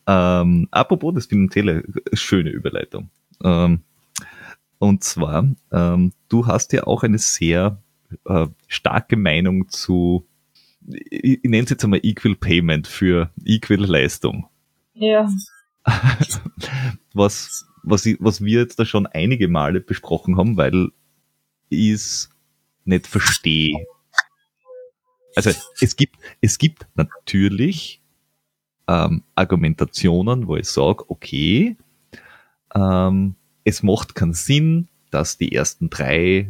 [0.07, 3.11] ähm, apropos das Finanzielle, schöne Überleitung.
[3.42, 3.83] Ähm,
[4.78, 7.83] und zwar, ähm, du hast ja auch eine sehr
[8.24, 10.26] äh, starke Meinung zu,
[10.87, 14.48] ich, ich nenne es jetzt einmal Equal Payment für Equal Leistung.
[14.94, 15.28] Ja.
[17.12, 20.90] was, was, ich, was wir jetzt da schon einige Male besprochen haben, weil
[21.68, 22.31] ich es
[22.85, 23.87] nicht verstehe.
[25.35, 25.50] Also
[25.81, 27.97] es gibt, es gibt natürlich
[28.88, 31.77] ähm, Argumentationen, wo ich sage, okay,
[32.74, 36.48] ähm, es macht keinen Sinn, dass die ersten drei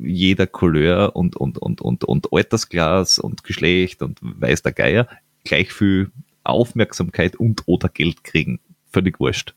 [0.00, 5.08] jeder Couleur und, und, und, und, und Altersklasse und Geschlecht und weiß der Geier
[5.44, 6.10] gleich viel
[6.44, 8.60] Aufmerksamkeit und oder Geld kriegen.
[8.92, 9.54] Völlig wurscht.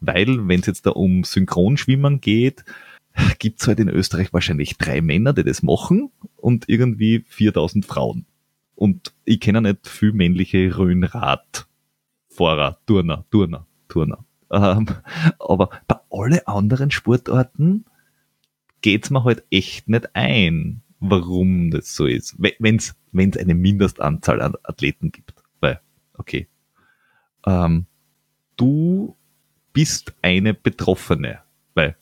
[0.00, 2.64] Weil, wenn es jetzt da um Synchronschwimmen geht,
[3.38, 8.26] gibt's halt in Österreich wahrscheinlich drei Männer, die das machen und irgendwie 4000 Frauen.
[8.74, 11.66] Und ich kenne nicht viel männliche Röhnrad,
[12.36, 14.24] Fahrer, Turner, Turner, Turner.
[14.50, 14.86] Ähm,
[15.38, 17.84] aber bei alle anderen Sportarten
[18.80, 22.36] geht's mir halt echt nicht ein, warum das so ist.
[22.38, 22.94] Wenn es
[23.36, 25.34] eine Mindestanzahl an Athleten gibt.
[25.60, 25.80] Weil,
[26.14, 26.46] okay.
[27.46, 27.86] Ähm,
[28.56, 29.16] du
[29.72, 31.40] bist eine Betroffene,
[31.74, 31.96] weil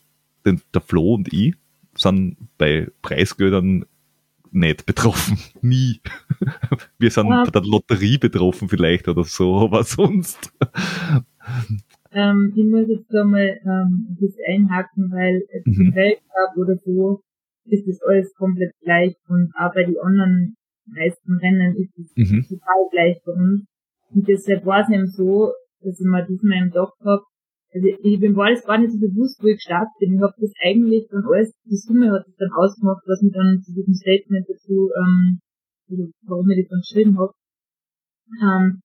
[0.44, 1.54] der Flo und ich
[1.96, 3.86] sind bei Preisgeldern
[4.54, 5.38] nicht betroffen.
[5.62, 6.00] Nie.
[6.98, 7.42] Wir sind Ja.
[7.44, 10.52] bei der Lotterie betroffen vielleicht oder so, aber sonst.
[12.12, 15.86] Ähm, ich muss jetzt da mal ähm, das einhaken, weil Mhm.
[15.88, 17.20] im Weltcup oder so
[17.66, 20.54] ist das alles komplett gleich und auch bei den anderen
[20.86, 22.42] meisten Rennen ist es Mhm.
[22.48, 23.64] total gleich bei uns.
[24.10, 27.22] Und deshalb war es eben so, dass ich mir diesmal im Tag hab,
[27.74, 30.14] also ich bin war das gar nicht so bewusst, wo ich gestartet bin.
[30.14, 33.60] Ich habe das eigentlich dann alles, die Summe hat es dann ausgemacht, was mir dann
[33.62, 35.40] zu diesem Statement dazu ähm,
[36.22, 37.32] warum ich das dann geschrieben habe.
[38.40, 38.80] Ähm,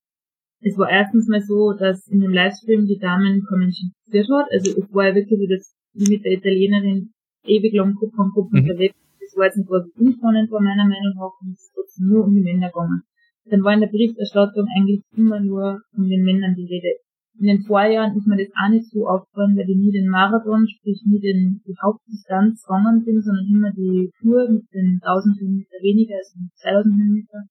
[0.61, 4.51] es war erstens mal so, dass in dem Livestream die Damen kommentiert hat.
[4.51, 7.13] Also es war ja wirklich so, dass ich mit der Italienerin
[7.45, 8.63] ewig lang Gruppe an Gruppe mhm.
[8.63, 12.07] unterwegs Das war jetzt nicht was unspannend war meiner Meinung nach und es ist trotzdem
[12.09, 13.03] nur um die Männer gegangen.
[13.45, 16.99] Dann war in der Berichterstattung eigentlich immer nur um den Männern die Rede.
[17.39, 20.67] In den Vorjahren ist mir das auch nicht so aufgefallen, weil die nie den Marathon,
[20.67, 25.77] sprich nie den, die Hauptdistanz gegangen sind, sondern immer die Tour mit den 1000 Höhenmeter
[25.81, 27.43] weniger, also mit 2000 Höhenmeter.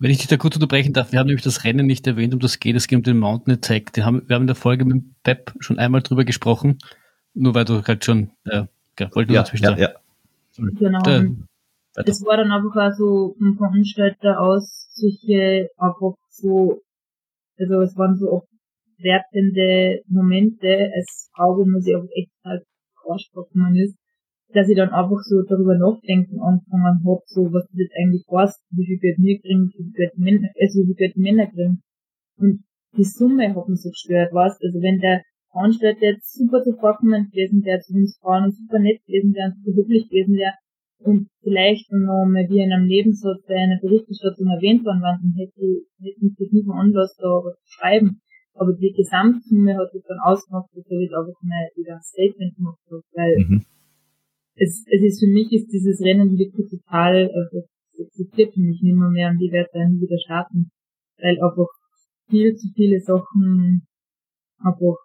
[0.00, 2.40] Wenn ich dich da kurz unterbrechen darf, wir haben nämlich das Rennen nicht erwähnt, um
[2.40, 2.74] das geht.
[2.74, 3.92] Es geht um den Mountain Attack.
[3.92, 6.78] Den haben, wir haben in der Folge mit Pep schon einmal drüber gesprochen.
[7.34, 8.64] Nur weil du halt schon, äh,
[8.98, 9.90] ja, wollte ja, ja, ja.
[10.56, 11.00] Genau.
[11.02, 16.80] Da, das war dann einfach auch so vom Veranstalter aus solche einfach so,
[17.58, 18.48] also es waren so oft
[18.98, 22.64] wertende Momente als Frau, wo man sich auch echt halt
[23.06, 23.96] angesprochen ist
[24.54, 28.64] dass ich dann einfach so darüber nachdenken angefangen habe, so was das jetzt eigentlich heißt,
[28.70, 31.82] wie viel Geld wir kriegen, wie viel Geld Männer, also wie viel Geld Männer kriegen.
[32.38, 32.64] Und
[32.96, 35.22] die Summe hat mich so gestört, weißt Also wenn der
[35.52, 40.08] Veranstalter jetzt super zuvorkommend gewesen wäre zu uns Frauen super nett gewesen wäre super höflich
[40.08, 40.56] gewesen wäre
[41.04, 45.36] und vielleicht noch mal wie in einem Nebensatz bei einer Berichterstattung erwähnt worden waren, dann
[45.36, 48.20] hätte ich, hätte mich das nicht mehr Anlass, da was zu schreiben.
[48.58, 52.78] Aber die Gesamtsumme hat es dann ausgemacht, dass ich einfach mal wieder ein Statement gemacht
[52.90, 53.64] habe, weil mhm
[54.58, 57.58] es, es ist für mich ist dieses Rennen wirklich total, also
[57.92, 60.70] es existiert für mich nicht mehr, mehr und ich werde da nie wieder starten,
[61.18, 61.68] weil einfach
[62.28, 63.86] viel zu viele Sachen
[64.58, 64.96] einfach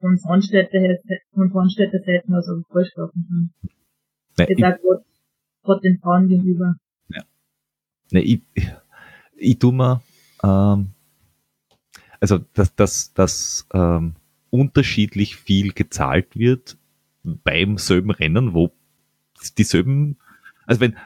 [0.00, 0.78] von Veranstalter
[1.32, 3.72] von Veranstalterseiten aus einfach falsch laufen sind.
[4.38, 5.04] Nein, Jetzt auch gerade,
[5.62, 6.74] gerade den Frauen gegenüber.
[7.08, 7.22] Ja.
[8.10, 8.72] Nein, ich, ich,
[9.36, 10.02] ich tu mir,
[10.42, 10.92] ähm,
[12.20, 14.14] also dass, dass, dass ähm,
[14.50, 16.78] unterschiedlich viel gezahlt wird
[17.22, 18.70] beim selben Rennen, wo
[19.58, 20.16] dieselben,
[20.66, 20.96] also wenn...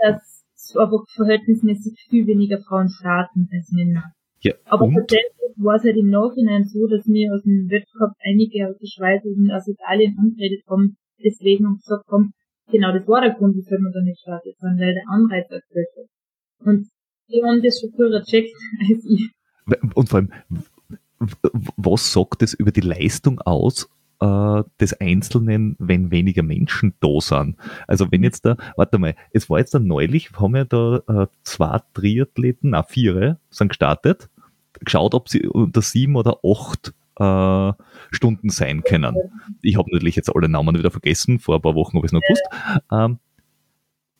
[0.00, 4.12] Dass einfach verhältnismäßig viel weniger Frauen starten als Männer.
[4.40, 4.94] Ja, aber und?
[4.94, 8.86] tatsächlich war es halt im Nachhinein so, dass mir aus dem Wettkampf einige aus der
[8.86, 12.32] Schweiz und aus Italien angeredet haben, deswegen und gesagt haben,
[12.70, 15.88] genau das war der Grund, weshalb wir da nicht startet, sondern weil der Anreiz erfüllt
[15.96, 16.66] hat.
[16.66, 16.88] Und
[17.28, 19.30] die haben das schon früher checkt als ich.
[19.94, 20.32] Und vor allem,
[21.76, 23.88] was sagt das über die Leistung aus,
[24.20, 27.56] äh, des Einzelnen, wenn weniger Menschen da sind.
[27.86, 31.26] Also wenn jetzt da, warte mal, es war jetzt da neulich, haben wir da äh,
[31.44, 34.28] zwei Triathleten, na vier, sind gestartet,
[34.80, 37.72] geschaut, ob sie unter sieben oder acht äh,
[38.10, 39.16] Stunden sein können.
[39.62, 42.12] Ich habe natürlich jetzt alle Namen wieder vergessen, vor ein paar Wochen habe ich es
[42.12, 42.44] noch gewusst.
[42.90, 43.18] Ähm,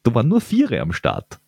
[0.03, 1.41] da waren nur vier am Start.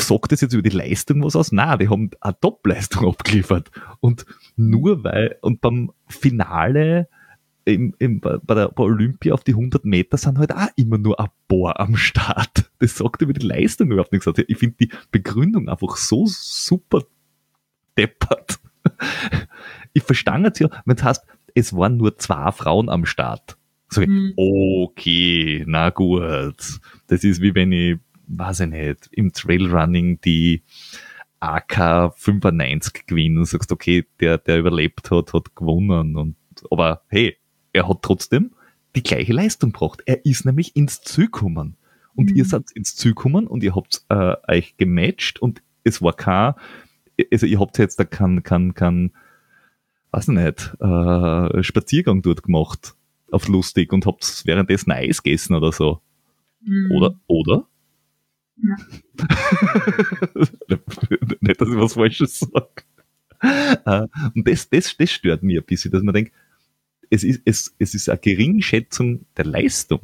[0.00, 1.52] Sagt das jetzt über die Leistung was aus?
[1.52, 3.70] Nein, die haben eine Top-Leistung abgeliefert.
[4.00, 4.26] Und
[4.56, 7.08] nur weil, und beim Finale
[7.64, 11.20] im, im, bei, der, bei Olympia auf die 100 Meter sind halt auch immer nur
[11.20, 12.70] ein paar am Start.
[12.78, 14.36] Das sagt über die Leistung überhaupt nichts aus.
[14.46, 17.02] Ich finde die Begründung einfach so super
[17.96, 18.58] deppert.
[19.92, 23.58] Ich verstehe jetzt ja, wenn es heißt, es waren nur zwei Frauen am Start.
[23.90, 24.34] Ich, mhm.
[24.36, 26.78] okay, na gut.
[27.08, 27.98] Das ist wie wenn ich,
[28.36, 30.62] weiß ich nicht, im Trailrunning die
[31.40, 36.16] AK 95 gewinne und sagst, okay, der, der überlebt hat, hat gewonnen.
[36.16, 36.36] Und,
[36.70, 37.36] aber hey,
[37.72, 38.52] er hat trotzdem
[38.94, 40.02] die gleiche Leistung gebracht.
[40.06, 41.76] Er ist nämlich ins Ziel gekommen.
[42.14, 42.36] Und mhm.
[42.36, 46.54] ihr seid ins Ziel gekommen und ihr habt äh, euch gematcht und es war kein,
[47.32, 49.12] also ihr habt jetzt da kein, kein, kein
[50.10, 52.96] weiß ich nicht, äh, Spaziergang dort gemacht
[53.30, 56.00] auf lustig und habt währenddessen Eis gegessen oder so.
[56.62, 56.90] Mhm.
[56.92, 57.14] Oder?
[57.28, 57.66] Oder?
[58.62, 58.76] Ja.
[61.40, 62.84] nicht, dass ich was Falsches sage.
[63.42, 66.32] Äh, und das, das, das stört mich ein bisschen, dass man denkt,
[67.10, 70.00] es ist, es, es ist eine Geringschätzung der Leistung.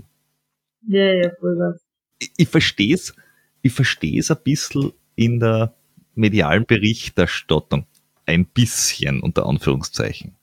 [0.86, 1.84] Ja, ja, voll was.
[2.18, 3.14] Ich, ich verstehe es,
[3.62, 5.74] ich verstehe es ein bisschen in der
[6.14, 7.86] medialen Berichterstattung.
[8.24, 10.34] Ein bisschen, unter Anführungszeichen.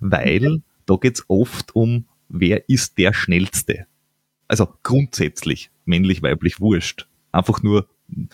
[0.00, 3.86] Weil da geht's oft um, wer ist der Schnellste.
[4.48, 7.06] Also grundsätzlich, männlich, weiblich, wurscht.
[7.32, 7.86] Einfach nur,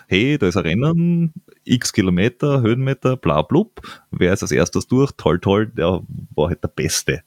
[0.09, 1.33] hey, da ist ein Rennen,
[1.65, 3.81] x Kilometer, Höhenmeter, bla blub,
[4.11, 6.03] wer ist als erstes durch, toll, toll, der
[6.35, 7.23] war halt der Beste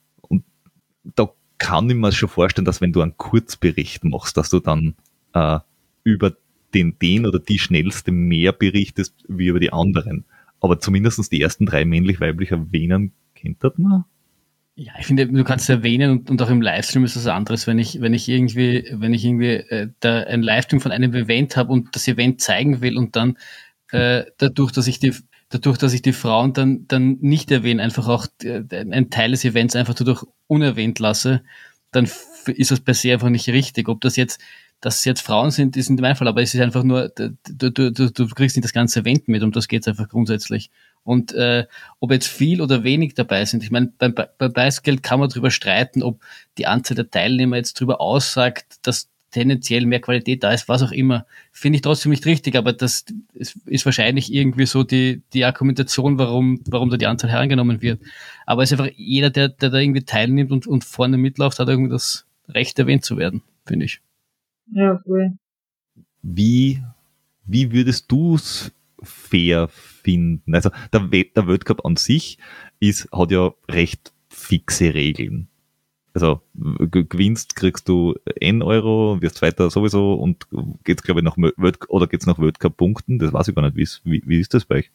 [1.15, 4.95] da kann ich mir schon vorstellen, dass wenn du einen Kurzbericht machst, dass du dann
[5.33, 5.59] äh,
[6.03, 6.33] über
[6.73, 10.25] den, den oder die schnellste mehr berichtest wie über die anderen.
[10.59, 14.05] Aber zumindest die ersten drei männlich-weiblich erwähnen, kennt das man?
[14.75, 17.77] Ja, ich finde, du kannst erwähnen und, und auch im Livestream ist das anderes, wenn
[17.77, 21.71] ich, wenn ich irgendwie, wenn ich irgendwie äh, da ein Livestream von einem Event habe
[21.73, 23.37] und das Event zeigen will und dann
[23.91, 25.13] äh, dadurch, dass ich die
[25.49, 29.43] dadurch, dass ich die Frauen dann, dann nicht erwähne, einfach auch äh, ein Teil des
[29.43, 31.43] Events einfach dadurch unerwähnt lasse,
[31.91, 32.09] dann
[32.47, 33.89] ist das per se einfach nicht richtig.
[33.89, 34.39] Ob das jetzt
[34.81, 37.37] dass es jetzt Frauen sind, ist nicht mein Fall, aber es ist einfach nur, du,
[37.45, 40.71] du, du, du kriegst nicht das ganze Event mit, um das geht's einfach grundsätzlich.
[41.03, 41.65] Und äh,
[41.99, 45.49] ob jetzt viel oder wenig dabei sind, ich meine, beim, beim Preisgeld kann man darüber
[45.49, 46.21] streiten, ob
[46.57, 50.91] die Anzahl der Teilnehmer jetzt darüber aussagt, dass tendenziell mehr Qualität da ist, was auch
[50.91, 51.25] immer.
[51.51, 56.61] Finde ich trotzdem nicht richtig, aber das ist wahrscheinlich irgendwie so die, die Argumentation, warum,
[56.65, 58.01] warum da die Anzahl herangenommen wird.
[58.45, 61.69] Aber es ist einfach jeder, der, der da irgendwie teilnimmt und, und vorne mitläuft, hat
[61.69, 64.01] irgendwie das Recht erwähnt zu werden, finde ich.
[64.73, 65.37] Ja, cool.
[66.21, 66.83] Wie,
[67.45, 68.71] wie würdest du es
[69.01, 69.69] fair
[70.01, 70.53] finden?
[70.55, 72.37] Also der, der Weltcup an sich
[72.79, 75.47] ist, hat ja recht fixe Regeln.
[76.13, 80.45] Also gewinnst, kriegst du N Euro, wirst weiter sowieso und
[80.83, 83.17] geht's glaube ich nach World oder geht's nach Weltcup Punkten?
[83.17, 84.01] Das weiß ich gar nicht.
[84.03, 84.91] Wie, wie ist das bei euch?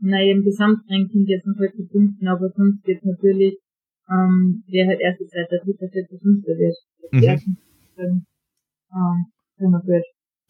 [0.00, 3.58] Naja, im Gesamtranking geht's nach Weltcup Punkten, aber sonst geht's natürlich,
[4.10, 6.76] ähm, wer halt erste Seite, dritte, vierte, fünfte wird.
[7.12, 7.56] Mhm.
[7.96, 8.26] Ähm,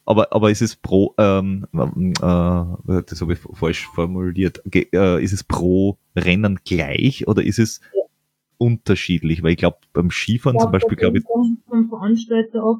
[0.08, 1.82] aber, aber ist es pro, ähm, äh,
[2.22, 8.04] das habe ich falsch formuliert, äh, ist es pro Rennen gleich oder ist es ja.
[8.56, 9.42] unterschiedlich?
[9.42, 11.24] Weil ich glaube, beim Skifahren ja, zum Beispiel, glaube ich.
[11.24, 12.78] Vom Veranstalter ab,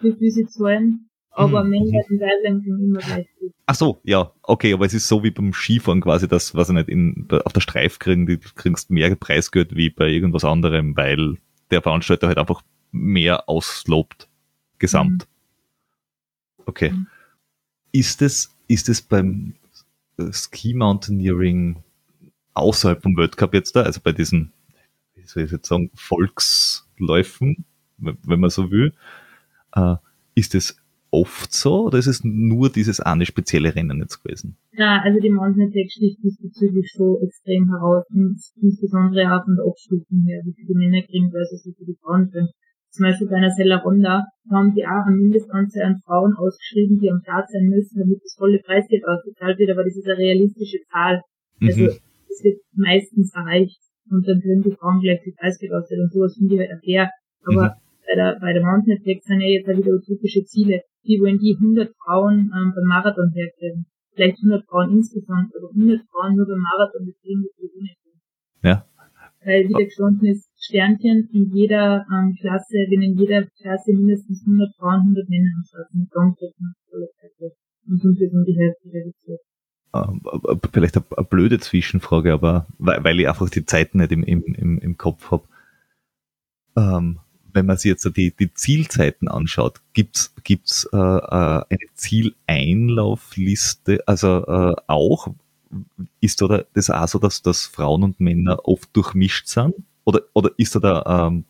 [0.00, 1.70] wie viel sie zahlen, aber hm.
[1.70, 3.28] Männer und Weiblein sind immer gleich.
[3.66, 6.74] Ach so, ja, okay, aber es ist so wie beim Skifahren quasi, das, was ich
[6.74, 11.36] nicht, in, auf der Streif kriegen, die kriegst mehr Preisgeld wie bei irgendwas anderem, weil
[11.70, 14.28] der Veranstalter halt einfach mehr auslobt,
[14.80, 15.28] gesamt.
[15.28, 15.33] Mhm.
[16.66, 16.90] Okay.
[16.90, 17.06] Mhm.
[17.92, 19.54] Ist es, ist es beim
[20.32, 21.82] Ski Mountaineering
[22.54, 24.52] außerhalb vom World Cup jetzt da, also bei diesen,
[25.14, 27.64] wie soll ich jetzt sagen, Volksläufen,
[27.98, 28.92] wenn man so will,
[29.74, 29.96] äh,
[30.34, 30.76] ist es
[31.10, 34.56] oft so oder ist es nur dieses eine spezielle Rennen jetzt gewesen?
[34.72, 38.04] Ja, also die Mountain Attack sticht diesbezüglich so extrem heraus,
[38.60, 42.48] insbesondere auch von der Abstufung her, wie viele Männer kriegen versus wie viele Frauen kriegen
[42.94, 47.10] zum Beispiel bei einer Sella Ronda, haben die auch eine Mindestanzahl an Frauen ausgeschrieben, die
[47.10, 50.78] am Start sein müssen, damit das volle Preisgeld ausgezahlt wird, aber das ist eine realistische
[50.90, 51.22] Zahl.
[51.60, 51.98] Also, mhm.
[52.28, 53.80] das wird meistens erreicht.
[54.10, 57.10] Und dann können die Frauen gleich viel Preisgeld auszahlen und sowas finde ich halt fair.
[57.44, 58.06] Aber mhm.
[58.06, 60.82] bei der, bei der Mountain Attack sind ja jetzt auch wieder utopische Ziele.
[61.02, 63.86] Wie wollen die 100 Frauen ähm, beim Marathon herkriegen?
[64.14, 67.98] Vielleicht 100 Frauen insgesamt, aber 100 Frauen nur beim Marathon, das kriegen wir sowieso nicht.
[68.62, 68.86] Ja,
[69.44, 74.74] weil wieder gestanden ist, Sternchen in jeder ähm, Klasse, wenn in jeder Klasse mindestens 100
[74.76, 76.74] Frauen, 100 Männer am Start sind, Raumtreffen,
[77.86, 79.40] und sind wir um die Hälfte reduziert.
[79.94, 80.22] Ähm,
[80.72, 85.30] vielleicht eine, blöde Zwischenfrage, aber weil, ich einfach die Zeiten nicht im, im, im, Kopf
[85.30, 85.44] habe.
[86.76, 87.20] Ähm,
[87.52, 94.44] wenn man sich jetzt die, die Zielzeiten anschaut, gibt's gibt's äh, äh eine Zieleinlaufliste, also
[94.46, 95.28] äh, auch,
[96.20, 99.74] ist da das auch so, dass, dass Frauen und Männer oft durchmischt sind?
[100.04, 101.44] Oder, oder ist da, da ähm,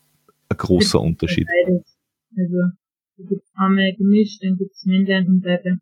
[0.49, 1.47] ein großer Unterschied?
[1.47, 1.97] Beides.
[2.37, 2.57] Also,
[3.17, 5.77] es gibt einmal gemischt, dann gibt es Männer und Weiber.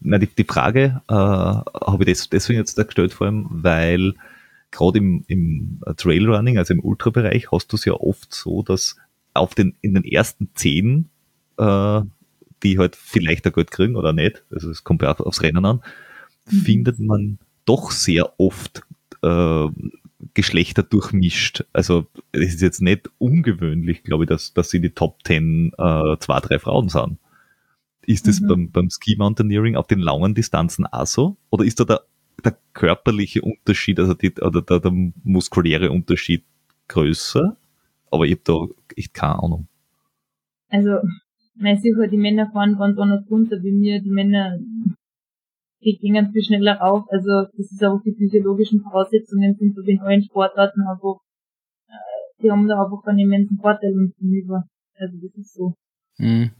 [0.00, 4.14] Na, die, die Frage äh, habe ich deswegen jetzt da gestellt, vor allem, weil
[4.70, 8.96] gerade im, im Trailrunning, also im Ultrabereich, hast du es ja oft so, dass
[9.34, 11.08] auf den, in den ersten zehn,
[11.58, 12.02] äh,
[12.62, 15.64] die halt vielleicht ein Geld kriegen oder nicht, also es kommt ja auch aufs Rennen
[15.64, 15.82] an,
[16.52, 16.56] Mhm.
[16.56, 18.82] findet man doch sehr oft
[19.22, 19.68] äh,
[20.34, 21.64] Geschlechter durchmischt.
[21.72, 26.16] Also es ist jetzt nicht ungewöhnlich, glaube ich, dass, dass in die Top Ten äh,
[26.18, 27.18] zwei, drei Frauen sind.
[28.06, 28.48] Ist das mhm.
[28.48, 31.36] beim, beim Ski Mountaineering auf den langen Distanzen auch so?
[31.50, 32.00] Oder ist da der,
[32.44, 34.92] der körperliche Unterschied, also die, oder der, der
[35.24, 36.44] muskuläre Unterschied
[36.88, 37.56] größer?
[38.10, 39.68] Aber ich habe da echt keine Ahnung.
[40.68, 40.96] Also,
[41.54, 44.00] mein sicher, die Männer fahren ganz anders runter wie mir.
[44.00, 44.58] Die Männer
[45.82, 47.04] die gingen viel schneller rauf.
[47.08, 51.20] Also das ist auch die physiologischen Voraussetzungen sind so wie in allen Sportarten einfach,
[51.88, 54.64] äh, die haben da einfach einen immensen Vorteil uns gegenüber.
[54.96, 55.74] Also das ist so.
[56.18, 56.50] Mhm.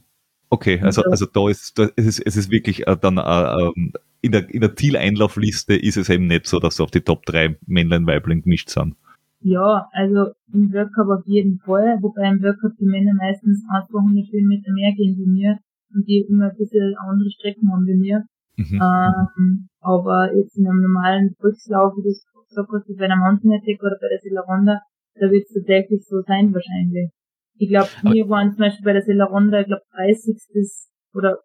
[0.49, 3.93] Okay, also, also da ist, da ist es, es ist wirklich äh, dann äh, ähm,
[4.21, 7.57] in, der, in der Zieleinlaufliste ist es eben nicht so, dass auf die Top 3
[7.67, 8.95] Männlein, Weiblein gemischt sind.
[9.43, 13.63] Ja, also im World Cup auf jeden Fall, wobei im World Cup die Männer meistens
[13.71, 15.57] 100 Höhenmeter mehr gehen wie mir
[15.95, 18.25] und die immer ein bisschen andere Strecken haben wie mir.
[18.57, 18.81] Mhm.
[18.81, 23.17] Ähm, aber jetzt in einem normalen Volkslauf, wie du es gesagt hast, wie bei einer
[23.17, 24.43] Mountain Attack oder bei der Silla
[25.15, 27.11] da wird es tatsächlich so sein wahrscheinlich.
[27.57, 30.37] Ich glaube, wir waren zum Beispiel bei der Silla ich glaube 30.
[31.13, 31.39] oder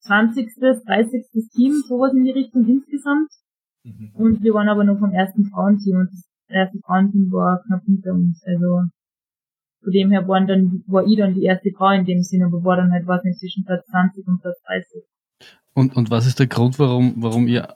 [0.00, 0.48] 20.
[0.86, 1.26] 30.
[1.54, 3.30] Team, sowas in die Richtung insgesamt.
[3.84, 4.10] Mhm.
[4.14, 8.12] Und wir waren aber noch vom ersten Frauenteam und das erste Frauenteam war knapp hinter
[8.12, 8.42] uns.
[8.44, 8.88] Also
[9.82, 12.64] von dem her waren dann, war ich dann die erste Frau in dem Sinne, aber
[12.64, 15.04] war dann halt was nicht zwischen Platz 20 und Platz 30.
[15.78, 17.68] Und, und was ist der Grund, warum, warum ihr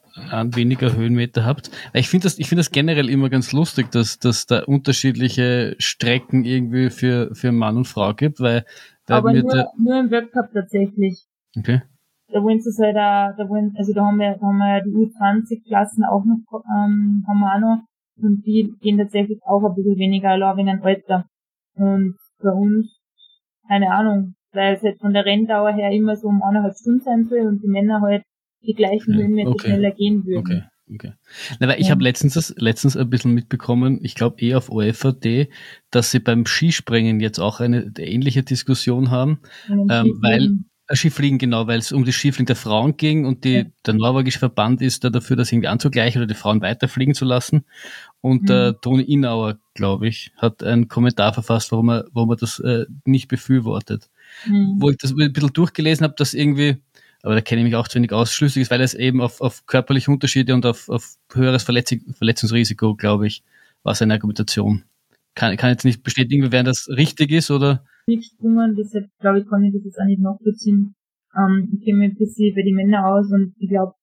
[0.46, 1.70] weniger Höhenmeter habt?
[1.92, 6.42] Ich finde das, ich finde das generell immer ganz lustig, dass, dass da unterschiedliche Strecken
[6.44, 8.64] irgendwie für, für Mann und Frau gibt, weil,
[9.06, 11.22] weil Aber nur, nur im Weltcup tatsächlich.
[11.56, 11.82] Okay.
[12.32, 14.82] Da wollen sie es halt auch, da wollen, also da haben wir, da haben wir
[14.82, 17.82] die U20-Klassen auch noch, ähm, haben wir auch noch.
[18.16, 21.26] Und die gehen tatsächlich auch ein bisschen weniger allein wegen einem Alter.
[21.74, 22.98] Und bei uns,
[23.68, 27.24] keine Ahnung, weil es halt von der Renndauer her immer so um eineinhalb Stunden sein
[27.24, 28.24] soll und die Männer halt
[28.62, 29.14] die gleichen.
[29.14, 29.68] Höhenmeter okay.
[29.68, 30.38] schneller gehen würden.
[30.38, 30.62] Okay.
[30.94, 31.12] Okay.
[31.58, 31.92] Na, weil ich ja.
[31.92, 35.48] habe letztens, das, letztens ein bisschen mitbekommen, ich glaube eh auf OFAD,
[35.90, 40.50] dass sie beim Skispringen jetzt auch eine ähnliche Diskussion haben, ähm, weil
[40.88, 43.64] äh, Skifliegen, genau, weil es um das Skifliegen der Frauen ging und die, ja.
[43.86, 47.64] der norwegische Verband ist da dafür, das irgendwie anzugleichen oder die Frauen weiterfliegen zu lassen.
[48.20, 48.76] Und mhm.
[48.82, 53.28] Toni Inauer, glaube ich, hat einen Kommentar verfasst, warum er, warum er das äh, nicht
[53.28, 54.10] befürwortet.
[54.46, 54.76] Mhm.
[54.80, 56.76] Wo ich das ein bisschen durchgelesen habe, dass irgendwie,
[57.22, 59.40] aber da kenne ich mich auch zu wenig aus, schlüssig ist, weil es eben auf,
[59.40, 63.42] auf körperliche Unterschiede und auf, auf höheres Verletzung, Verletzungsrisiko, glaube ich,
[63.82, 64.84] war seine Argumentation.
[65.34, 67.84] Kann, kann jetzt nicht bestätigen, wenn das richtig ist oder?
[68.06, 70.94] Nicht gesprungen, deshalb glaube ich, kann ich das jetzt auch nicht nachvollziehen.
[71.36, 73.94] Ähm, ich kenne mich ein bisschen bei den Männern aus und ich glaube,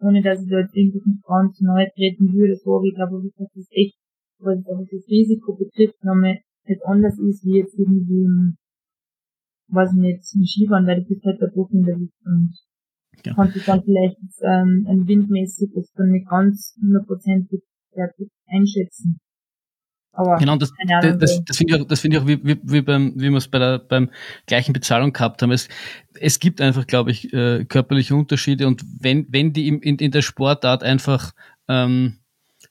[0.00, 3.20] ohne dass ich da jetzt irgendwelchen Frauen zu nahe treten würde, so, aber ich glaube,
[3.36, 3.96] dass das echt,
[4.38, 8.56] was das Risiko betrifft, nochmal jetzt anders ist, wie jetzt irgendwie im
[9.72, 12.54] weiß nicht, im Skifahren, weil du bist halt da Druck in der Luft und
[13.24, 13.34] ja.
[13.34, 17.62] konnte dann vielleicht ähm, ein windmäßig das dann nicht ganz hundertprozentig
[18.46, 19.20] einschätzen.
[20.12, 20.72] Aber genau, das,
[21.18, 23.36] das, das finde ich auch, das finde ich auch wie, wie, wie beim, wie wir
[23.36, 24.10] es bei der beim
[24.46, 25.52] gleichen Bezahlung gehabt haben.
[25.52, 25.68] Es,
[26.18, 30.10] es gibt einfach, glaube ich, äh, körperliche Unterschiede und wenn, wenn die in, in, in
[30.10, 31.32] der Sportart einfach
[31.68, 32.19] ähm,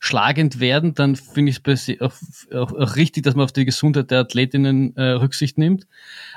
[0.02, 2.14] schlagend werden, dann finde ich es auch,
[2.54, 5.88] auch, auch, richtig, dass man auf die Gesundheit der Athletinnen äh, Rücksicht nimmt.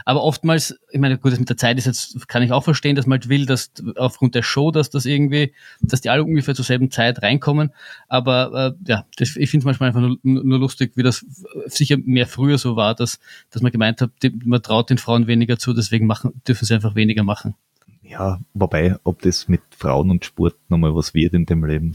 [0.04, 2.96] Aber oftmals, ich meine, gut, das mit der Zeit ist jetzt, kann ich auch verstehen,
[2.96, 6.56] dass man halt will, dass aufgrund der Show, dass das irgendwie, dass die alle ungefähr
[6.56, 7.70] zur selben Zeit reinkommen.
[8.08, 11.24] Aber äh, ja, das, ich finde es manchmal einfach nur, nur lustig, wie das
[11.66, 14.10] sicher mehr früher so war, dass, dass man gemeint hat,
[14.44, 17.54] man traut den Frauen weniger zu, deswegen machen, dürfen sie einfach weniger machen.
[18.02, 21.94] Ja, wobei, ob das mit Frauen und Sport nochmal was wird in dem Leben.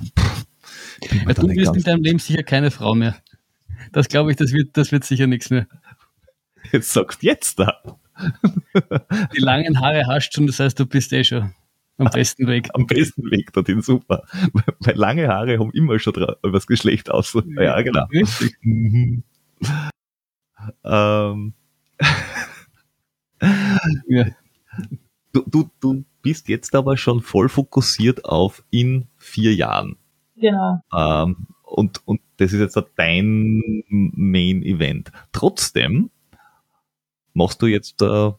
[1.01, 3.15] Ja, du wirst in deinem Leben sicher keine Frau mehr.
[3.91, 5.67] Das glaube ich, das wird, das wird sicher nichts mehr.
[6.71, 7.81] Jetzt sagst du jetzt da.
[9.35, 11.53] Die langen Haare hast du schon, das heißt, du bist eh schon
[11.97, 12.69] am besten Weg.
[12.73, 14.23] Am besten Weg dorthin, super.
[14.79, 17.37] Weil lange Haare haben immer schon über das Geschlecht aus.
[17.55, 18.05] Ja, genau.
[18.05, 18.55] Richtig.
[18.61, 19.23] Mhm.
[20.83, 21.53] Ähm.
[24.07, 24.25] ja.
[25.33, 29.97] Du, du, du bist jetzt aber schon voll fokussiert auf in vier Jahren.
[30.39, 30.81] Genau.
[30.95, 35.11] Ähm, und, und das ist jetzt dein Main Event.
[35.31, 36.09] Trotzdem
[37.33, 38.31] machst du jetzt äh,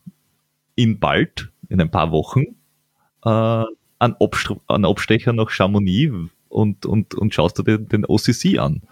[0.74, 2.56] in bald, in ein paar Wochen,
[3.24, 3.64] äh,
[3.98, 8.82] einen, Abst einen Abstecher nach Chamonix und, und, und schaust dir den, den OCC an.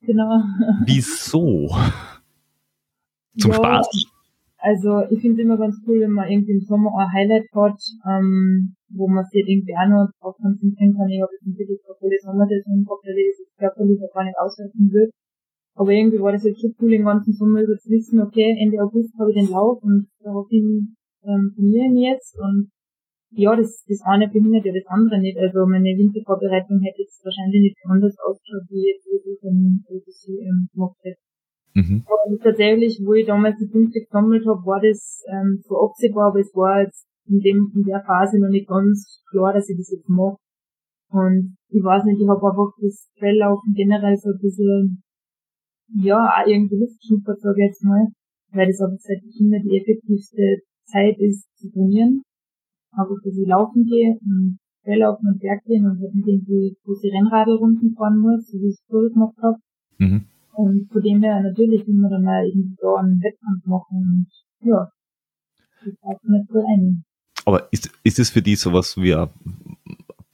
[0.00, 0.42] Genau.
[0.84, 1.76] Wieso?
[3.38, 3.88] Zum ja, Spaß?
[4.62, 7.82] Also ich finde es immer ganz cool, wenn man irgendwie im Sommer ein Highlight hat,
[8.06, 11.10] ähm, wo man sich irgendwie auch noch drauf konzentrieren kann.
[11.10, 14.38] Ich habe jetzt natürlich eine volle Sommersaison gehabt, weil ich das körperlich auch gar nicht
[14.38, 15.10] aushalten will.
[15.74, 18.78] Aber irgendwie war das jetzt schon cool, den ganzen Sommer über zu wissen, okay, Ende
[18.78, 20.94] August habe ich den Lauf und daraufhin
[21.26, 22.70] ähm, trainieren jetzt und
[23.34, 25.38] ja, das, das eine behindert ja das andere nicht.
[25.38, 30.68] Also meine Wintervorbereitung hätte jetzt wahrscheinlich nicht anders ausgeschaut, wie jetzt, wie ich den ähm,
[30.70, 31.31] gemacht hätte.
[31.74, 32.04] Mhm.
[32.26, 36.40] Und tatsächlich, wo ich damals die Punkte gesammelt habe, war das ähm, so absehbar, aber
[36.40, 39.90] es war jetzt in dem in der Phase noch nicht ganz klar, dass ich das
[39.90, 40.36] jetzt mache.
[41.10, 45.02] Und ich weiß nicht, ich habe einfach das Felllaufen generell so ein bisschen,
[45.94, 48.08] ja, auch irgendwie Luft geschnuppert, sage ich jetzt mal,
[48.52, 52.22] weil das aber seit Kinder die effektivste Zeit ist zu trainieren.
[52.92, 57.08] Einfach, dass ich laufen gehe und Felllaufen und Berg gehen und halt nicht irgendwie große
[57.08, 59.58] Rennradlrunden fahren muss, so wie ich es früher gemacht habe.
[59.98, 60.31] Mhm.
[60.54, 64.26] Und von dem her natürlich man dann mal irgendwie da einen Wettkampf machen
[64.60, 64.90] und ja,
[65.84, 67.04] das passt nicht so ein.
[67.44, 69.30] Aber ist, ist es für dich sowas wie ein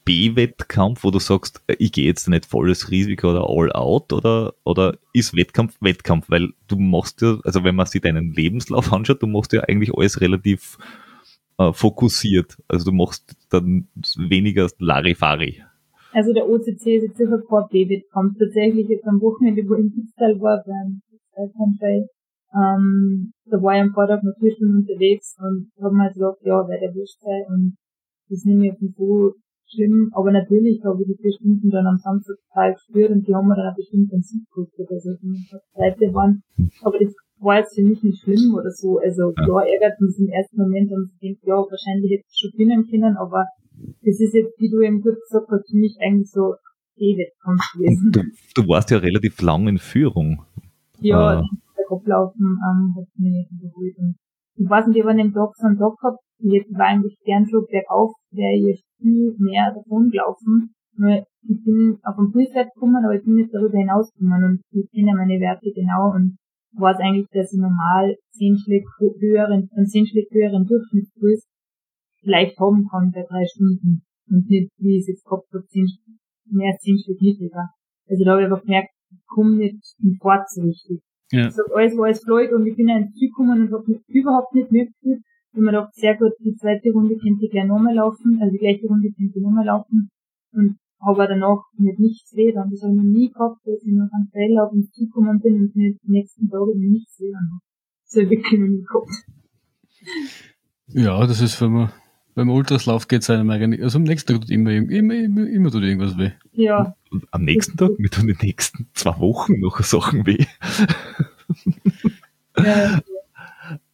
[0.05, 4.97] B-Wettkampf, wo du sagst, ich gehe jetzt nicht volles Risiko oder all out oder, oder
[5.13, 6.31] ist Wettkampf Wettkampf?
[6.31, 9.93] Weil du machst ja, also wenn man sich deinen Lebenslauf anschaut, du machst ja eigentlich
[9.95, 10.79] alles relativ
[11.59, 12.57] äh, fokussiert.
[12.69, 15.63] Also du machst dann weniger Larifari.
[16.13, 18.39] Also der OCC ist jetzt sicher kein B-Wettkampf.
[18.39, 22.09] Tatsächlich jetzt am Wochenende, wo ich im Fußball war, beim Fußballkampf,
[22.55, 26.39] ähm, da war ich am Vortag noch vier Stunden unterwegs und habe mir halt gedacht,
[26.43, 27.77] ja, werde erwischt sein und
[28.31, 29.35] das nehme ich nicht so
[29.67, 32.37] schlimm, aber natürlich habe ich die vier Stunden dann am Samstag
[32.73, 35.45] gespürt und die haben mir dann auch bestimmt einen Sieg gekostet, also die
[35.77, 36.43] Leute waren,
[36.83, 38.99] aber das war jetzt für mich nicht schlimm oder so.
[38.99, 39.45] Also ja.
[39.45, 42.87] klar ärgert mich im ersten Moment und ich denke, ja, wahrscheinlich hätte ich schon gewinnen
[42.91, 43.47] können, aber
[44.03, 46.55] das ist jetzt, wie du eben gut gesagt hast, für mich eigentlich so
[46.97, 48.11] Ewigkampf gewesen.
[48.13, 50.43] Du, du warst ja relativ lang in Führung.
[51.01, 51.43] Ja, äh.
[51.77, 53.97] der Kopflaufen ähm, hat mich überholt.
[53.99, 54.17] Und
[54.57, 57.19] ich weiß nicht, ob ich an dem Tag so einen Tag gehabt, ich war eigentlich
[57.25, 60.75] gern schon bergauf, wäre ich viel mehr davon gelaufen.
[60.97, 64.91] Nur ich bin auf dem Pulswert gekommen, aber ich bin nicht darüber hinausgekommen und ich
[64.91, 66.39] kenne meine Werte genau und
[66.73, 71.47] weiß eigentlich, dass ich normal 10 Schläge höheren, einen 10 Schläge höheren Durchschnittspuls
[72.23, 75.87] leicht haben kann bei drei Stunden und nicht, wie ich es jetzt gehabt habe, 10,
[76.51, 77.71] mehr als 10 Schläge niedriger.
[78.09, 81.01] Also da habe ich einfach gemerkt, ich komme nicht im Fort so richtig.
[81.31, 81.45] Ja.
[81.45, 84.73] Also alles war alles Floyd und ich bin ins Ziel gekommen und habe überhaupt nicht
[84.73, 85.23] mitgefühlt.
[85.55, 88.59] Und mir dachte, sehr gut, die zweite Runde könnte ich gleich nochmal laufen, also die
[88.59, 90.11] gleiche Runde könnte ich nochmal laufen.
[90.53, 93.93] Und habe danach mit nichts weh, dann das habe ich noch nie gehabt, dass ich
[93.93, 97.33] noch am Trail auf und zugekommen bin und mir die nächsten Tage mit nichts weh
[97.35, 97.61] habe.
[98.05, 99.11] Das habe ich wirklich noch nie gehabt.
[100.89, 101.93] Ja, das ist, wenn man
[102.35, 105.71] beim Ultraslauf geht es einem eigentlich, also am nächsten Tag tut immer, immer, immer, immer
[105.71, 106.31] tut irgendwas weh.
[106.53, 106.95] Ja.
[107.11, 110.45] Und am nächsten Tag, mir tun die nächsten zwei Wochen noch Sachen weh.
[112.57, 113.01] Ja.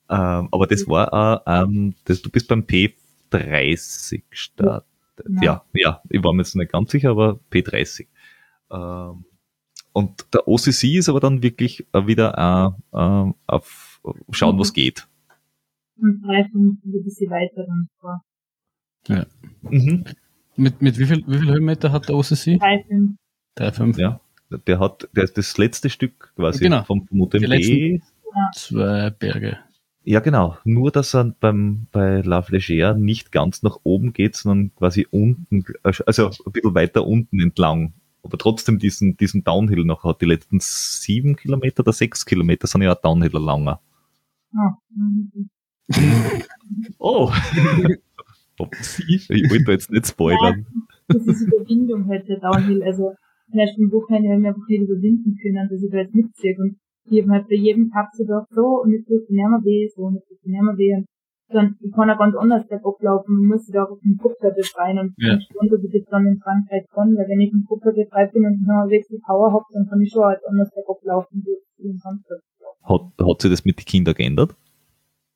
[0.09, 4.89] ähm, aber das war, äh, ähm, das, du bist beim P30 gestartet.
[5.29, 5.43] Ja.
[5.43, 8.07] ja, ja, ich war mir jetzt nicht ganz sicher, aber P30.
[8.71, 9.25] Ähm,
[9.93, 14.01] und der OCC ist aber dann wirklich wieder äh, äh, auf
[14.31, 14.61] schauen, mhm.
[14.61, 15.07] was geht.
[15.97, 18.25] Und drei, fünf, ein bisschen weiter dann vor.
[19.07, 19.27] Ja.
[19.63, 20.05] Mhm.
[20.57, 22.59] Mit, mit wie viel, wie viel Höhenmeter hat der OCC?
[22.59, 23.17] 3,5.
[23.57, 24.01] 3,5.
[24.01, 24.21] Ja.
[24.67, 26.83] Der hat, der ist das letzte Stück quasi genau.
[26.85, 27.47] vom, vom UTMB.
[27.57, 28.03] Die
[28.55, 29.59] zwei Berge.
[30.07, 30.59] Ja, genau.
[30.65, 35.65] Nur, dass er beim, bei La Flégère nicht ganz nach oben geht, sondern quasi unten,
[35.83, 37.95] also ein bisschen weiter unten entlang.
[38.23, 40.21] Aber trotzdem diesen, diesen Downhill noch hat.
[40.21, 43.81] Die letzten sieben Kilometer oder sechs Kilometer sind ja auch Downhill langer.
[46.99, 47.31] Oh.
[49.09, 50.65] Ich wollte jetzt nicht spoilern.
[51.09, 52.85] das ist Überwindung halt der Downhill.
[52.85, 53.15] Also,
[53.51, 56.57] zum Beispiel Wochenende haben wir einfach nicht überwinden können, dass ich da jetzt mitziehe.
[56.59, 56.79] Und
[57.11, 59.61] ich habe halt bei jedem Tag so gedacht, so, und jetzt tut es nicht mehr
[59.63, 60.95] weh, so, und jetzt tut es nicht mehr weh.
[60.97, 61.07] Und
[61.49, 64.99] dann, ich kann auch ganz anders bergab laufen, man muss da auf den Kupfer befreien
[64.99, 65.37] und ja.
[65.37, 68.47] ich dass ich das dann in Frankreich kann, weil wenn ich im Kupfer befreit bin
[68.47, 72.01] und noch wirklich Power habe, dann kann ich schon halt anders bergab laufen, wie ich
[72.01, 72.41] Frankreich
[72.85, 74.57] hat, hat sich das mit den Kindern geändert?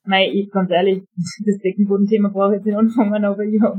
[0.05, 3.79] Nein, ich ganz ehrlich, das Beckenbodenthema brauche ich jetzt nicht anfangen, aber ich habe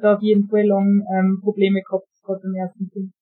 [0.00, 3.12] da auf jeden Fall lang ähm, Probleme gehabt, gerade beim ersten Kind.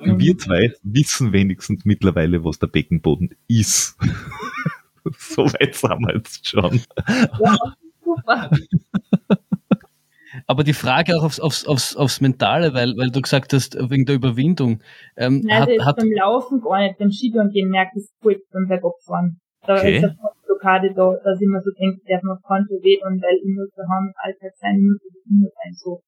[0.00, 3.96] Wir zwei wissen wenigstens mittlerweile, was der Beckenboden ist.
[5.18, 6.80] so weit sind wir jetzt schon.
[7.40, 7.56] Ja,
[8.04, 8.50] super.
[10.46, 14.04] Aber die Frage auch aufs, aufs, aufs, aufs Mentale, weil, weil du gesagt hast, wegen
[14.04, 14.82] der Überwindung.
[15.16, 18.38] Ähm, Nein, hat, das hat beim Laufen gar nicht, beim Skifahren gehen merkt es gut
[18.52, 19.40] beim Bergabfahren.
[19.66, 19.96] Da okay.
[19.96, 23.36] ist eine Blockade da, dass ich mir so denke, darf man keinen weh und weil
[23.36, 26.02] ich muss daheim im Alltag sein, ich muss das immer sein, so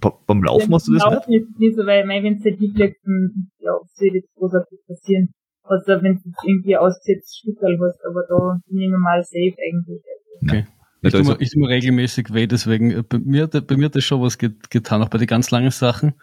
[0.00, 1.58] beim Laufen machst du das Laufen nicht?
[1.58, 5.32] nicht so, weil, wenn es halt liegt, dann, ja, soll jetzt großartig passieren.
[5.62, 10.02] Also, wenn du irgendwie ausgesetzt Stückel hast, aber da bin ich normal safe eigentlich.
[10.42, 10.66] Okay.
[11.02, 13.96] Ich tue, mir, ich tue mir regelmäßig weh, deswegen, äh, bei mir, bei mir hat
[13.96, 16.14] das schon was getan, auch bei den ganz langen Sachen.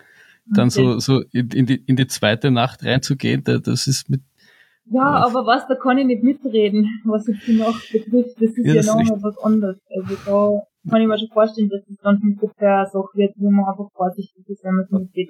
[0.53, 0.99] Dann okay.
[0.99, 4.21] so, so in, in, die, in die zweite Nacht reinzugehen, das ist mit,
[4.89, 8.41] ja, aber was, da kann ich nicht mitreden, was jetzt die Nacht betrifft.
[8.41, 9.77] Das ist ja, ja nochmal was anderes.
[9.89, 13.49] Also da kann ich mir schon vorstellen, dass es dann Kopf her Sache wird, wo
[13.49, 15.29] man einfach vorsichtig ist, wenn man es nicht geht.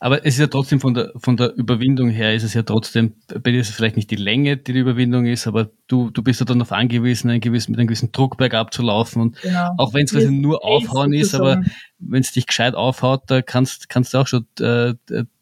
[0.00, 3.14] Aber es ist ja trotzdem von der, von der Überwindung her, ist es ja trotzdem,
[3.28, 6.22] bei dir ist es vielleicht nicht die Länge, die die Überwindung ist, aber du, du
[6.22, 9.40] bist ja dann darauf angewiesen, einen gewissen, mit einem gewissen Druck bergab zu laufen und
[9.40, 9.74] genau.
[9.78, 11.62] auch wenn es quasi nur aufhauen ist, aber
[11.98, 14.94] wenn es dich gescheit aufhaut, da kannst, kannst du auch schon äh,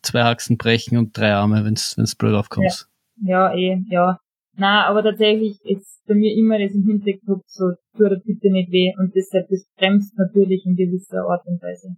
[0.02, 2.88] zwei Haxen brechen und drei Arme, wenn es blöd aufkommst.
[3.22, 3.50] Ja.
[3.50, 4.20] ja, eh, ja.
[4.58, 8.72] Na, aber tatsächlich ist bei mir immer das im Hinterkopf so, tu dir bitte nicht
[8.72, 11.96] weh und deshalb, das bremst natürlich in gewisser Art und Weise.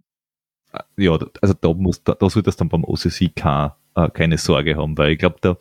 [0.95, 4.95] Ja, also da muss, da, da solltest dann beim OCC kein, äh, keine Sorge haben,
[4.95, 5.57] weil ich glaube, der,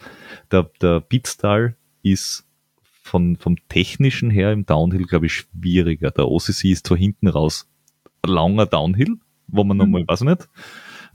[0.52, 2.46] der, der Beatstyle ist
[2.82, 6.10] von, vom technischen her im Downhill, glaube ich, schwieriger.
[6.10, 7.66] Der OCC ist zwar hinten raus
[8.22, 9.16] ein langer Downhill,
[9.48, 9.84] wo man mhm.
[9.84, 10.48] nochmal, weiß ich nicht,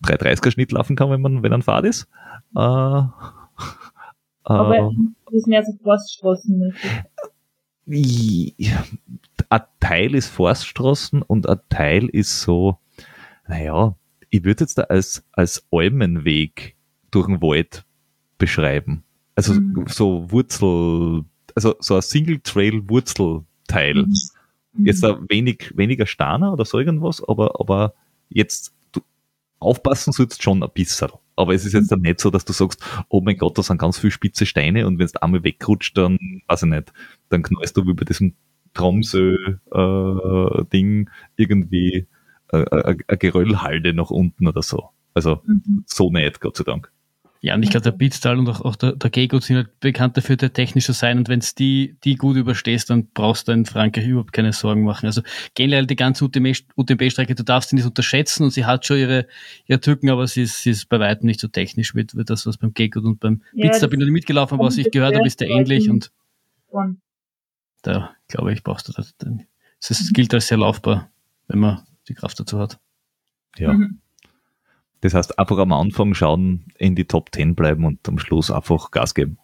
[0.03, 2.09] 330er Schnitt laufen kann, wenn man, wenn ein Fahrt ist.
[2.55, 3.03] Äh,
[4.45, 4.89] aber äh,
[5.25, 6.91] das ist mehr so Forststraßenmäßig.
[9.49, 12.79] Ein Teil ist Forststraßen und ein Teil ist so,
[13.47, 13.95] naja,
[14.29, 16.75] ich würde jetzt da als, als Almenweg
[17.11, 17.85] durch den Wald
[18.37, 19.03] beschreiben.
[19.35, 19.85] Also mhm.
[19.87, 21.23] so Wurzel,
[21.55, 24.05] also so ein Single-Trail-Wurzelteil.
[24.73, 24.85] Mhm.
[24.85, 27.93] Jetzt da wenig, weniger Starner oder so irgendwas, aber, aber
[28.29, 28.74] jetzt
[29.59, 31.09] aufpassen sollst schon ein bisschen.
[31.35, 33.77] Aber es ist jetzt dann nicht so, dass du sagst, oh mein Gott, da sind
[33.77, 36.93] ganz viele spitze Steine und wenn es einmal wegrutscht, dann, weiß ich nicht,
[37.29, 38.35] dann knallst du wie bei diesem
[38.73, 39.59] Tromsø-Ding
[41.07, 42.07] äh, irgendwie
[42.51, 44.89] äh, äh, eine Geröllhalde nach unten oder so.
[45.13, 45.83] Also mhm.
[45.87, 46.91] so nicht, Gott sei Dank.
[47.45, 50.17] Ja, und ich glaube, der Beatstal und auch, auch der, der Gego sind halt bekannt
[50.17, 51.19] dafür, der technische sein.
[51.19, 54.83] Und wenn es die, die gut überstehst, dann brauchst du in Frankreich überhaupt keine Sorgen
[54.83, 55.05] machen.
[55.05, 55.21] Also
[55.53, 59.27] generell die ganze UTMB-Strecke, du darfst sie nicht unterschätzen und sie hat schon ihre,
[59.67, 62.47] ihre Tücken, aber sie ist, sie ist bei weitem nicht so technisch wie, wie das,
[62.47, 65.13] was beim Gego und beim ja, Beatstal bin ich nicht mitgelaufen, aber was ich gehört
[65.13, 66.11] habe, ist der ähnlich und
[67.83, 69.13] da glaube ich, brauchst du das.
[69.87, 71.11] Es gilt als sehr laufbar,
[71.47, 72.79] wenn man die Kraft dazu hat.
[73.55, 73.73] Ja.
[73.73, 73.99] Mhm.
[75.05, 78.89] Das heißt, einfach am Anfang schauen, in die Top 10 bleiben und am Schluss einfach
[78.89, 79.37] Gas geben.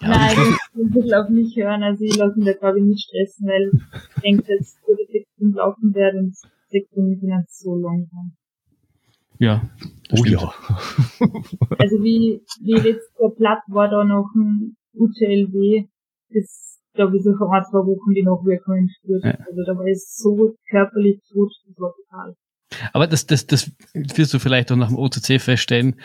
[0.00, 0.36] Ja, Nein,
[0.74, 1.84] ich will auf mich hören.
[1.84, 5.06] Also ich lasse mich da glaube ich nicht stressen, weil ich denke, dass ich würde
[5.12, 6.36] sechs laufen werde und
[6.66, 8.32] sechs Stunden sind so langsam.
[9.38, 9.62] Ja.
[10.10, 10.40] Oh stimmt.
[10.40, 10.52] ja.
[11.78, 15.86] also wie, wie letzter Platt war da noch ein UTLW,
[16.34, 19.24] das glaube ich so vor ein, zwei Wochen die Nachwirkungen spürt.
[19.24, 19.38] Ja.
[19.46, 22.34] Also da war es so körperlich tot, das war total.
[22.92, 25.96] Aber das, das, das wirst du vielleicht auch nach dem OCC feststellen.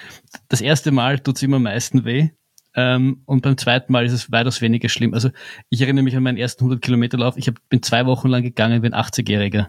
[0.50, 2.30] Das erste Mal tut es immer am meisten weh.
[2.76, 5.14] Ähm, und beim zweiten Mal ist es weitaus weniger schlimm.
[5.14, 5.30] Also
[5.70, 7.38] ich erinnere mich an meinen ersten 100 Kilometer Lauf.
[7.38, 9.68] Ich hab, bin zwei Wochen lang gegangen wie ein 80-Jähriger.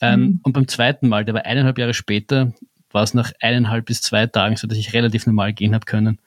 [0.00, 0.40] Ähm, mhm.
[0.42, 2.52] Und beim zweiten Mal, der war eineinhalb Jahre später,
[2.90, 6.18] war es nach eineinhalb bis zwei Tagen so, dass ich relativ normal gehen habe können.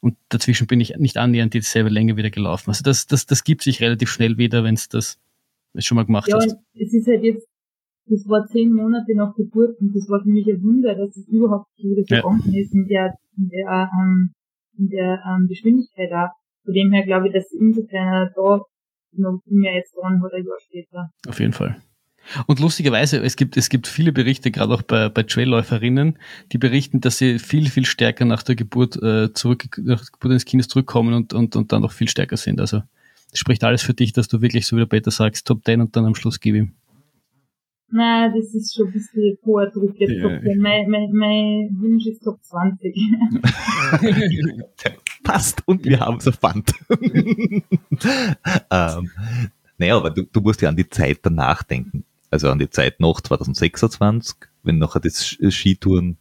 [0.00, 2.70] Und dazwischen bin ich nicht annähernd dieselbe Länge wieder gelaufen.
[2.70, 5.18] Also das, das, das gibt sich relativ schnell wieder, wenn es das
[5.78, 6.56] schon mal gemacht ja, hast.
[6.74, 7.46] Es ist halt jetzt
[8.10, 11.28] das war zehn Monate nach Geburt und das war für mich ein Wunder, dass es
[11.28, 12.60] überhaupt so wieder gekommen ja.
[12.60, 14.32] ist in der, in der, ähm,
[14.76, 16.32] in der ähm, Geschwindigkeit da.
[16.64, 18.60] Von dem her glaube ich, dass insofern da
[19.12, 21.10] noch mehr jetzt dran hat, ein Jahr später.
[21.28, 21.80] Auf jeden Fall.
[22.46, 26.18] Und lustigerweise, es gibt, es gibt viele Berichte, gerade auch bei, bei Trailläuferinnen,
[26.52, 30.32] die berichten, dass sie viel, viel stärker nach der Geburt äh, zurück, nach der Geburt
[30.32, 32.60] eines Kindes zurückkommen und, und, und dann noch viel stärker sind.
[32.60, 32.82] Also
[33.30, 35.80] das spricht alles für dich, dass du wirklich, so wie der Peter sagst, Top 10
[35.80, 36.74] und dann am Schluss gib ihm.
[37.92, 40.12] Nein, das ist schon ein bisschen hoher Druck jetzt.
[40.12, 40.28] Ja.
[40.56, 42.94] Mein, mein, mein Wunsch ist Top 20.
[45.24, 46.72] Passt und wir haben es erfand.
[48.70, 49.10] ähm,
[49.78, 52.04] naja, aber du, du musst ja an die Zeit danach denken.
[52.30, 56.18] Also an die Zeit nach 2026, wenn nachher das Skitouren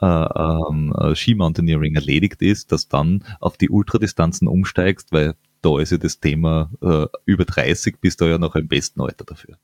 [0.00, 5.90] äh, ähm, äh, Skimountaineering erledigt ist, dass dann auf die Ultradistanzen umsteigst, weil da ist
[5.90, 9.56] ja das Thema äh, über 30 bist du ja noch im besten Alter dafür.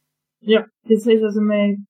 [0.47, 1.87] Ja, das ist also mein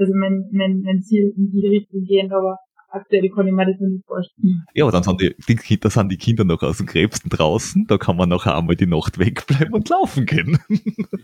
[0.00, 2.58] also mein, mein, mein Ziel in die Richtung gehen, aber
[2.90, 4.64] aktuell kann ich mir das noch nicht vorstellen.
[4.74, 7.86] Ja, aber dann sind die, die, Kinder, sind die Kinder noch aus dem Krebsten draußen,
[7.86, 10.58] da kann man nachher einmal die Nacht wegbleiben und laufen gehen.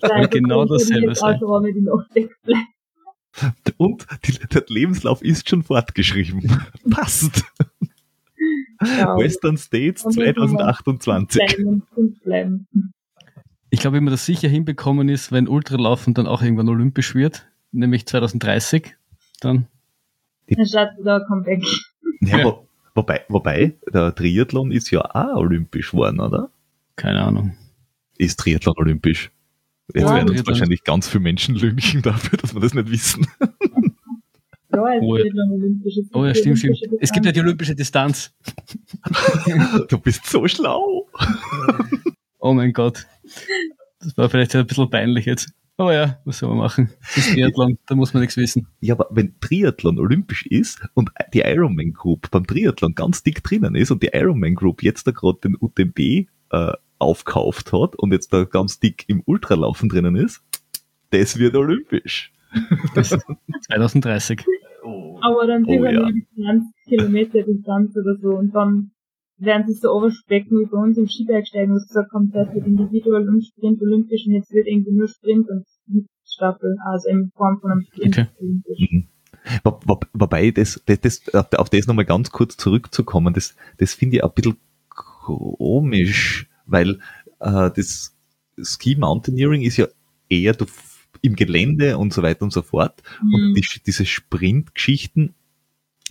[0.02, 1.34] Ja, genau dasselbe sein.
[1.34, 2.66] Einmal die Nacht wegbleiben.
[3.76, 6.42] Und die, der Lebenslauf ist schon fortgeschrieben.
[6.90, 7.44] Passt.
[8.80, 11.42] Ja, Western States 2028.
[11.56, 12.66] Bleiben und bleiben.
[13.70, 17.46] Ich glaube, wenn man das sicher hinbekommen ist, wenn Ultralaufen dann auch irgendwann olympisch wird,
[17.72, 18.96] nämlich 2030,
[19.40, 19.66] dann.
[20.48, 21.64] Dann schaut da Comeback.
[22.20, 22.44] Ja, ja.
[22.44, 26.50] Wo, wobei, wobei, der Triathlon ist ja auch olympisch geworden, oder?
[26.94, 27.56] Keine Ahnung.
[28.16, 29.30] Ist Triathlon olympisch?
[29.92, 33.26] Jetzt ja, werden uns wahrscheinlich ganz viele Menschen lünchen dafür, dass wir das nicht wissen.
[34.72, 35.94] Ja, es oh, Triathlon olympisch.
[36.12, 36.78] Oh ja, stimmt, stimmt.
[37.00, 38.32] Es gibt ja die olympische Distanz.
[39.88, 41.08] du bist so schlau.
[42.38, 43.06] Oh mein Gott.
[44.00, 45.52] Das war vielleicht ein bisschen peinlich jetzt.
[45.78, 46.90] Aber ja, was soll man machen?
[47.00, 48.66] Das ist Triathlon, da muss man nichts wissen.
[48.80, 53.74] Ja, aber wenn Triathlon olympisch ist und die Ironman Group beim Triathlon ganz dick drinnen
[53.74, 58.32] ist und die Ironman Group jetzt da gerade den UTMB äh, aufkauft hat und jetzt
[58.32, 60.42] da ganz dick im Ultralaufen drinnen ist,
[61.10, 62.32] das wird olympisch.
[62.94, 63.10] Das
[63.66, 64.44] 2030.
[64.82, 65.18] Oh.
[65.20, 66.08] Aber dann sind oh, ja.
[66.36, 68.92] 20 Kilometer Distanz oder so und dann
[69.38, 73.28] werden sich so overspecken wie bei uns im Skibergsteigen, wo es gesagt das wird individuell
[73.28, 75.66] und Sprint olympisch und jetzt wird irgendwie nur Sprint und
[76.24, 78.26] Staffel, also in Form von einem Sprint okay.
[78.40, 78.90] olympisch.
[78.90, 79.08] Mhm.
[79.62, 84.16] Wo, wo, wobei, das, das, das, auf das nochmal ganz kurz zurückzukommen, das, das finde
[84.16, 84.56] ich ein bisschen
[84.88, 86.98] komisch, weil
[87.40, 88.16] äh, das
[88.60, 89.86] Ski Mountaineering ist ja
[90.28, 90.56] eher
[91.22, 93.02] im Gelände und so weiter und so fort.
[93.22, 93.34] Mhm.
[93.34, 95.34] Und die, diese Sprintgeschichten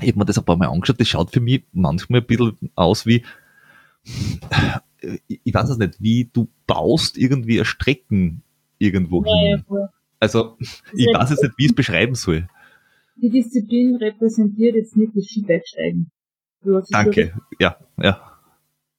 [0.01, 2.71] ich habe mir das ein paar Mal angeschaut, das schaut für mich manchmal ein bisschen
[2.75, 3.23] aus wie,
[5.27, 8.43] ich weiß es nicht, wie du baust irgendwie eine Strecken
[8.77, 9.63] irgendwo hin.
[9.69, 9.89] Ja,
[10.19, 12.47] also, ich weiß jetzt nicht, wie ich es beschreiben soll.
[13.17, 16.11] Die Disziplin repräsentiert jetzt nicht das Skibergsteigen.
[16.89, 18.39] Danke, ja, ja.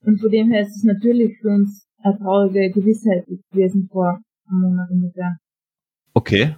[0.03, 4.61] Und von dem her ist es natürlich für uns eine traurige Gewissheit gewesen vor einem
[4.61, 5.36] Monat ungefähr.
[6.14, 6.57] Okay.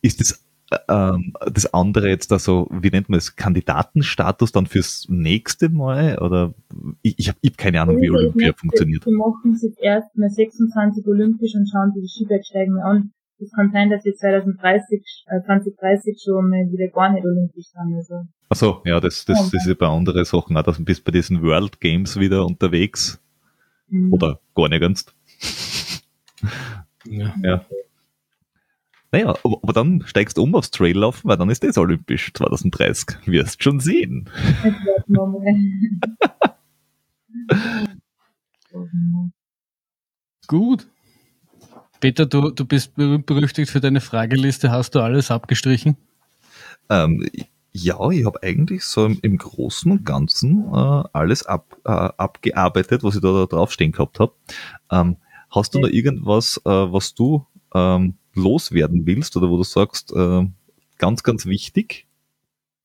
[0.00, 0.44] Ist das
[0.88, 6.18] ähm, das andere jetzt da so, wie nennt man es, Kandidatenstatus dann fürs nächste Mal?
[6.18, 6.54] Oder
[7.02, 9.04] ich, ich habe hab keine Ahnung, wie Olympia funktioniert.
[9.06, 13.12] Die machen sich erst mal 26 Olympisch und schauen sich die Skibergsteigen an.
[13.38, 17.96] Es kann sein, dass wir 2030, äh, 2030 schon mal wieder gar nicht olympisch sind.
[17.96, 18.14] Also.
[18.48, 21.04] Ach so, ja, das, das, das ist ja bei anderen Sachen auch, dass du bist
[21.04, 23.20] bei diesen World Games wieder unterwegs.
[23.88, 24.12] Mhm.
[24.12, 25.06] Oder gar nirgends.
[27.04, 27.34] ja.
[27.42, 27.64] ja.
[29.12, 33.26] Naja, aber, aber dann steigst du um aufs Traillaufen, weil dann ist das olympisch 2030.
[33.26, 34.30] Wirst schon sehen.
[40.46, 40.88] Gut.
[42.00, 44.70] Peter, du, du bist berüchtigt für deine Frageliste.
[44.70, 45.98] Hast du alles abgestrichen?
[46.88, 47.28] Ähm,
[47.72, 53.04] ja, ich habe eigentlich so im, im, Großen und Ganzen äh, alles ab, äh, abgearbeitet,
[53.04, 54.32] was ich da, da draufstehen gehabt habe.
[54.90, 55.18] Ähm,
[55.50, 55.86] hast du ja.
[55.86, 60.46] noch irgendwas, äh, was du ähm, loswerden willst oder wo du sagst, äh,
[60.98, 62.06] ganz, ganz wichtig,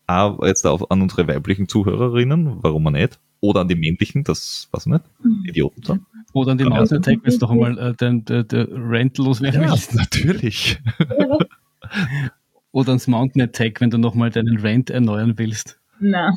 [0.08, 4.70] auch jetzt auf, an unsere weiblichen Zuhörerinnen, warum auch nicht, oder an die männlichen, das
[4.72, 5.44] weiß ich nicht, mhm.
[5.46, 6.02] Idioten sind.
[6.34, 9.62] Oder an die Mountain Attack, wenn du noch einmal äh, den, den, den Rent loswerden
[9.62, 9.96] ja, willst.
[9.96, 10.80] natürlich.
[12.72, 15.80] oder ans Mountain Attack, wenn du nochmal deinen Rent erneuern willst.
[16.00, 16.34] Nein.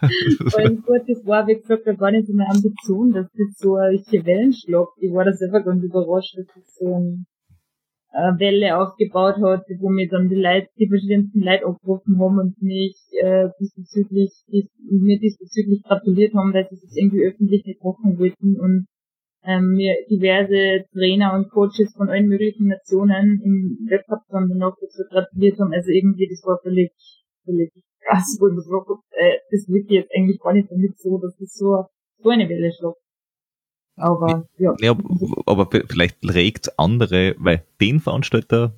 [0.00, 3.98] Weil gut, das war, wie gesagt, gar nicht so meine Ambition, dass das so ein
[4.24, 4.92] Wellen schlagt.
[4.98, 7.26] Ich war da selber ganz überrascht, dass das so ein
[8.12, 12.62] äh, Welle aufgebaut hat, wo mir dann die Leute, die verschiedensten Leute abgerufen haben und
[12.62, 18.18] mich äh, diesbezüglich, dies, mir diesbezüglich gratuliert haben, weil sie es irgendwie öffentlich nicht machen
[18.18, 18.86] wollten und
[19.44, 25.02] ähm, mir diverse Trainer und Coaches von allen möglichen Nationen im Webcup dann noch dazu
[25.08, 25.72] gratuliert haben.
[25.72, 26.92] Also irgendwie, das war völlig,
[27.44, 30.98] völlig krass, wo ich mir gesagt habe, äh, das wird jetzt eigentlich gar nicht damit
[30.98, 31.86] so, dass das so,
[32.18, 32.98] so eine Welle schlägt.
[34.00, 34.74] Aber ja.
[34.80, 34.96] ja
[35.46, 38.72] aber vielleicht regt andere, weil den Veranstalter,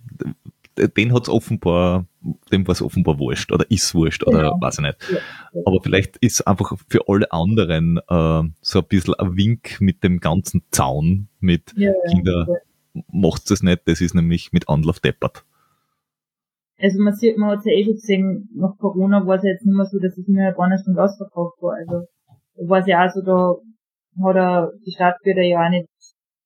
[0.97, 2.07] den hat's offenbar,
[2.51, 4.61] dem war es offenbar wurscht oder ist wurscht oder genau.
[4.61, 4.97] weiß ich nicht.
[5.11, 5.63] Ja, ja.
[5.65, 10.19] Aber vielleicht ist einfach für alle anderen äh, so ein bisschen ein Wink mit dem
[10.19, 13.03] ganzen Zaun mit ja, Kinder, ja.
[13.13, 15.45] macht's das nicht, das ist nämlich mit Anlauf deppert.
[16.81, 19.77] Also man sieht, man hat ja eh schon gesehen, nach Corona war es jetzt nicht
[19.77, 21.77] mehr so, dass es nur eine paar Stunden ausverkauft war.
[21.77, 22.09] Also
[22.57, 23.55] war es ja auch so, da
[24.23, 25.89] hat er die Stadtbürger ja auch nicht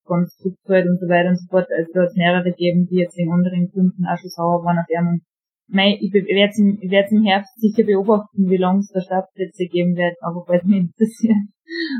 [0.06, 1.66] ganz zurückgezahlt und so weiter und so fort.
[1.76, 4.78] Also da hat es mehrere gegeben, die jetzt in anderen Kunden auch schon sauer waren
[4.78, 5.22] auf ihn.
[5.68, 10.14] Mei, ich werde es im, Herbst sicher beobachten, wie lange es da Startplätze geben wird,
[10.20, 11.36] aber falls mich interessiert.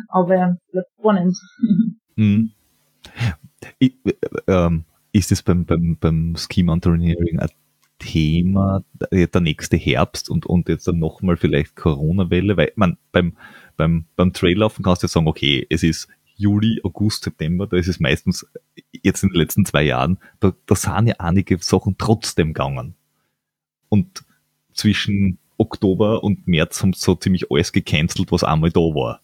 [0.09, 1.37] Aber wird spannend.
[2.19, 2.53] Hm.
[3.79, 3.93] Ich,
[4.47, 7.51] ähm, ist es beim, beim, beim Ski Mountaineering ein
[7.99, 12.57] Thema, der nächste Herbst und, und jetzt dann nochmal vielleicht Corona-Welle?
[12.57, 13.37] Weil man beim
[13.77, 18.01] beim, beim Traillaufen kannst du sagen, okay, es ist Juli, August, September, da ist es
[18.01, 18.47] meistens
[18.93, 22.95] jetzt in den letzten zwei Jahren, da, da sind ja einige Sachen trotzdem gegangen.
[23.89, 24.25] Und
[24.75, 29.21] zwischen Oktober und März haben so ziemlich alles gecancelt, was einmal da war.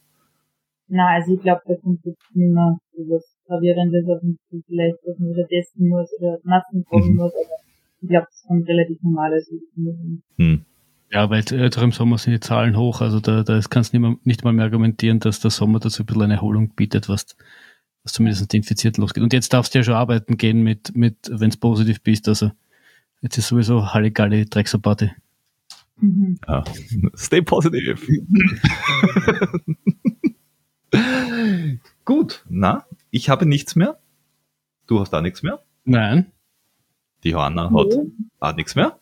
[0.88, 4.96] Na, also ich glaube, da kommt jetzt nicht mehr so was Gravierendes uns zu, vielleicht,
[5.05, 7.16] was man wieder testen muss oder Masken kommen mhm.
[7.16, 7.57] muss, aber
[8.00, 9.32] ich glaube, das kommt relativ normal.
[9.32, 9.53] Also,
[10.36, 10.64] hm.
[11.13, 14.09] Ja, weil äh, im Sommer sind die Zahlen hoch, also da, da kannst du nicht,
[14.09, 17.37] mal, nicht mal mehr argumentieren, dass der Sommer dazu ein bisschen eine Erholung bietet, was,
[18.03, 19.23] was zumindest die Infizierten losgeht.
[19.23, 22.51] Und jetzt darfst du ja schon arbeiten gehen mit, mit wenn es positiv bist, also
[23.21, 25.13] jetzt ist sowieso Halligalli Drecksabate.
[25.97, 26.39] Mhm.
[26.49, 26.65] Ja.
[27.15, 27.99] Stay positive.
[32.07, 33.99] Gut, na, ich habe nichts mehr.
[34.87, 35.63] Du hast auch nichts mehr?
[35.85, 36.33] Nein.
[37.23, 37.95] Die Johanna hat
[38.41, 38.99] auch nichts mehr.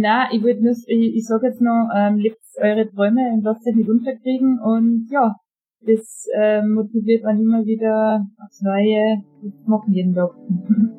[0.00, 3.66] Na, ich würde nur, ich, ich sag jetzt noch, ähm, lebt eure Träume und lasst
[3.66, 5.34] euch nicht unterkriegen und ja,
[5.80, 10.30] das ähm, motiviert man immer wieder aufs Neue, das machen jeden Tag.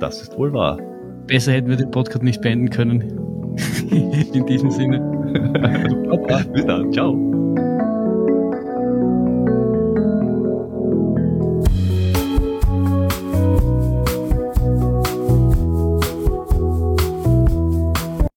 [0.00, 0.80] Das ist wohl wahr.
[1.28, 3.02] Besser hätten wir den Podcast nicht beenden können.
[4.34, 4.98] In diesem Sinne.
[6.52, 7.31] Bis dann, ciao.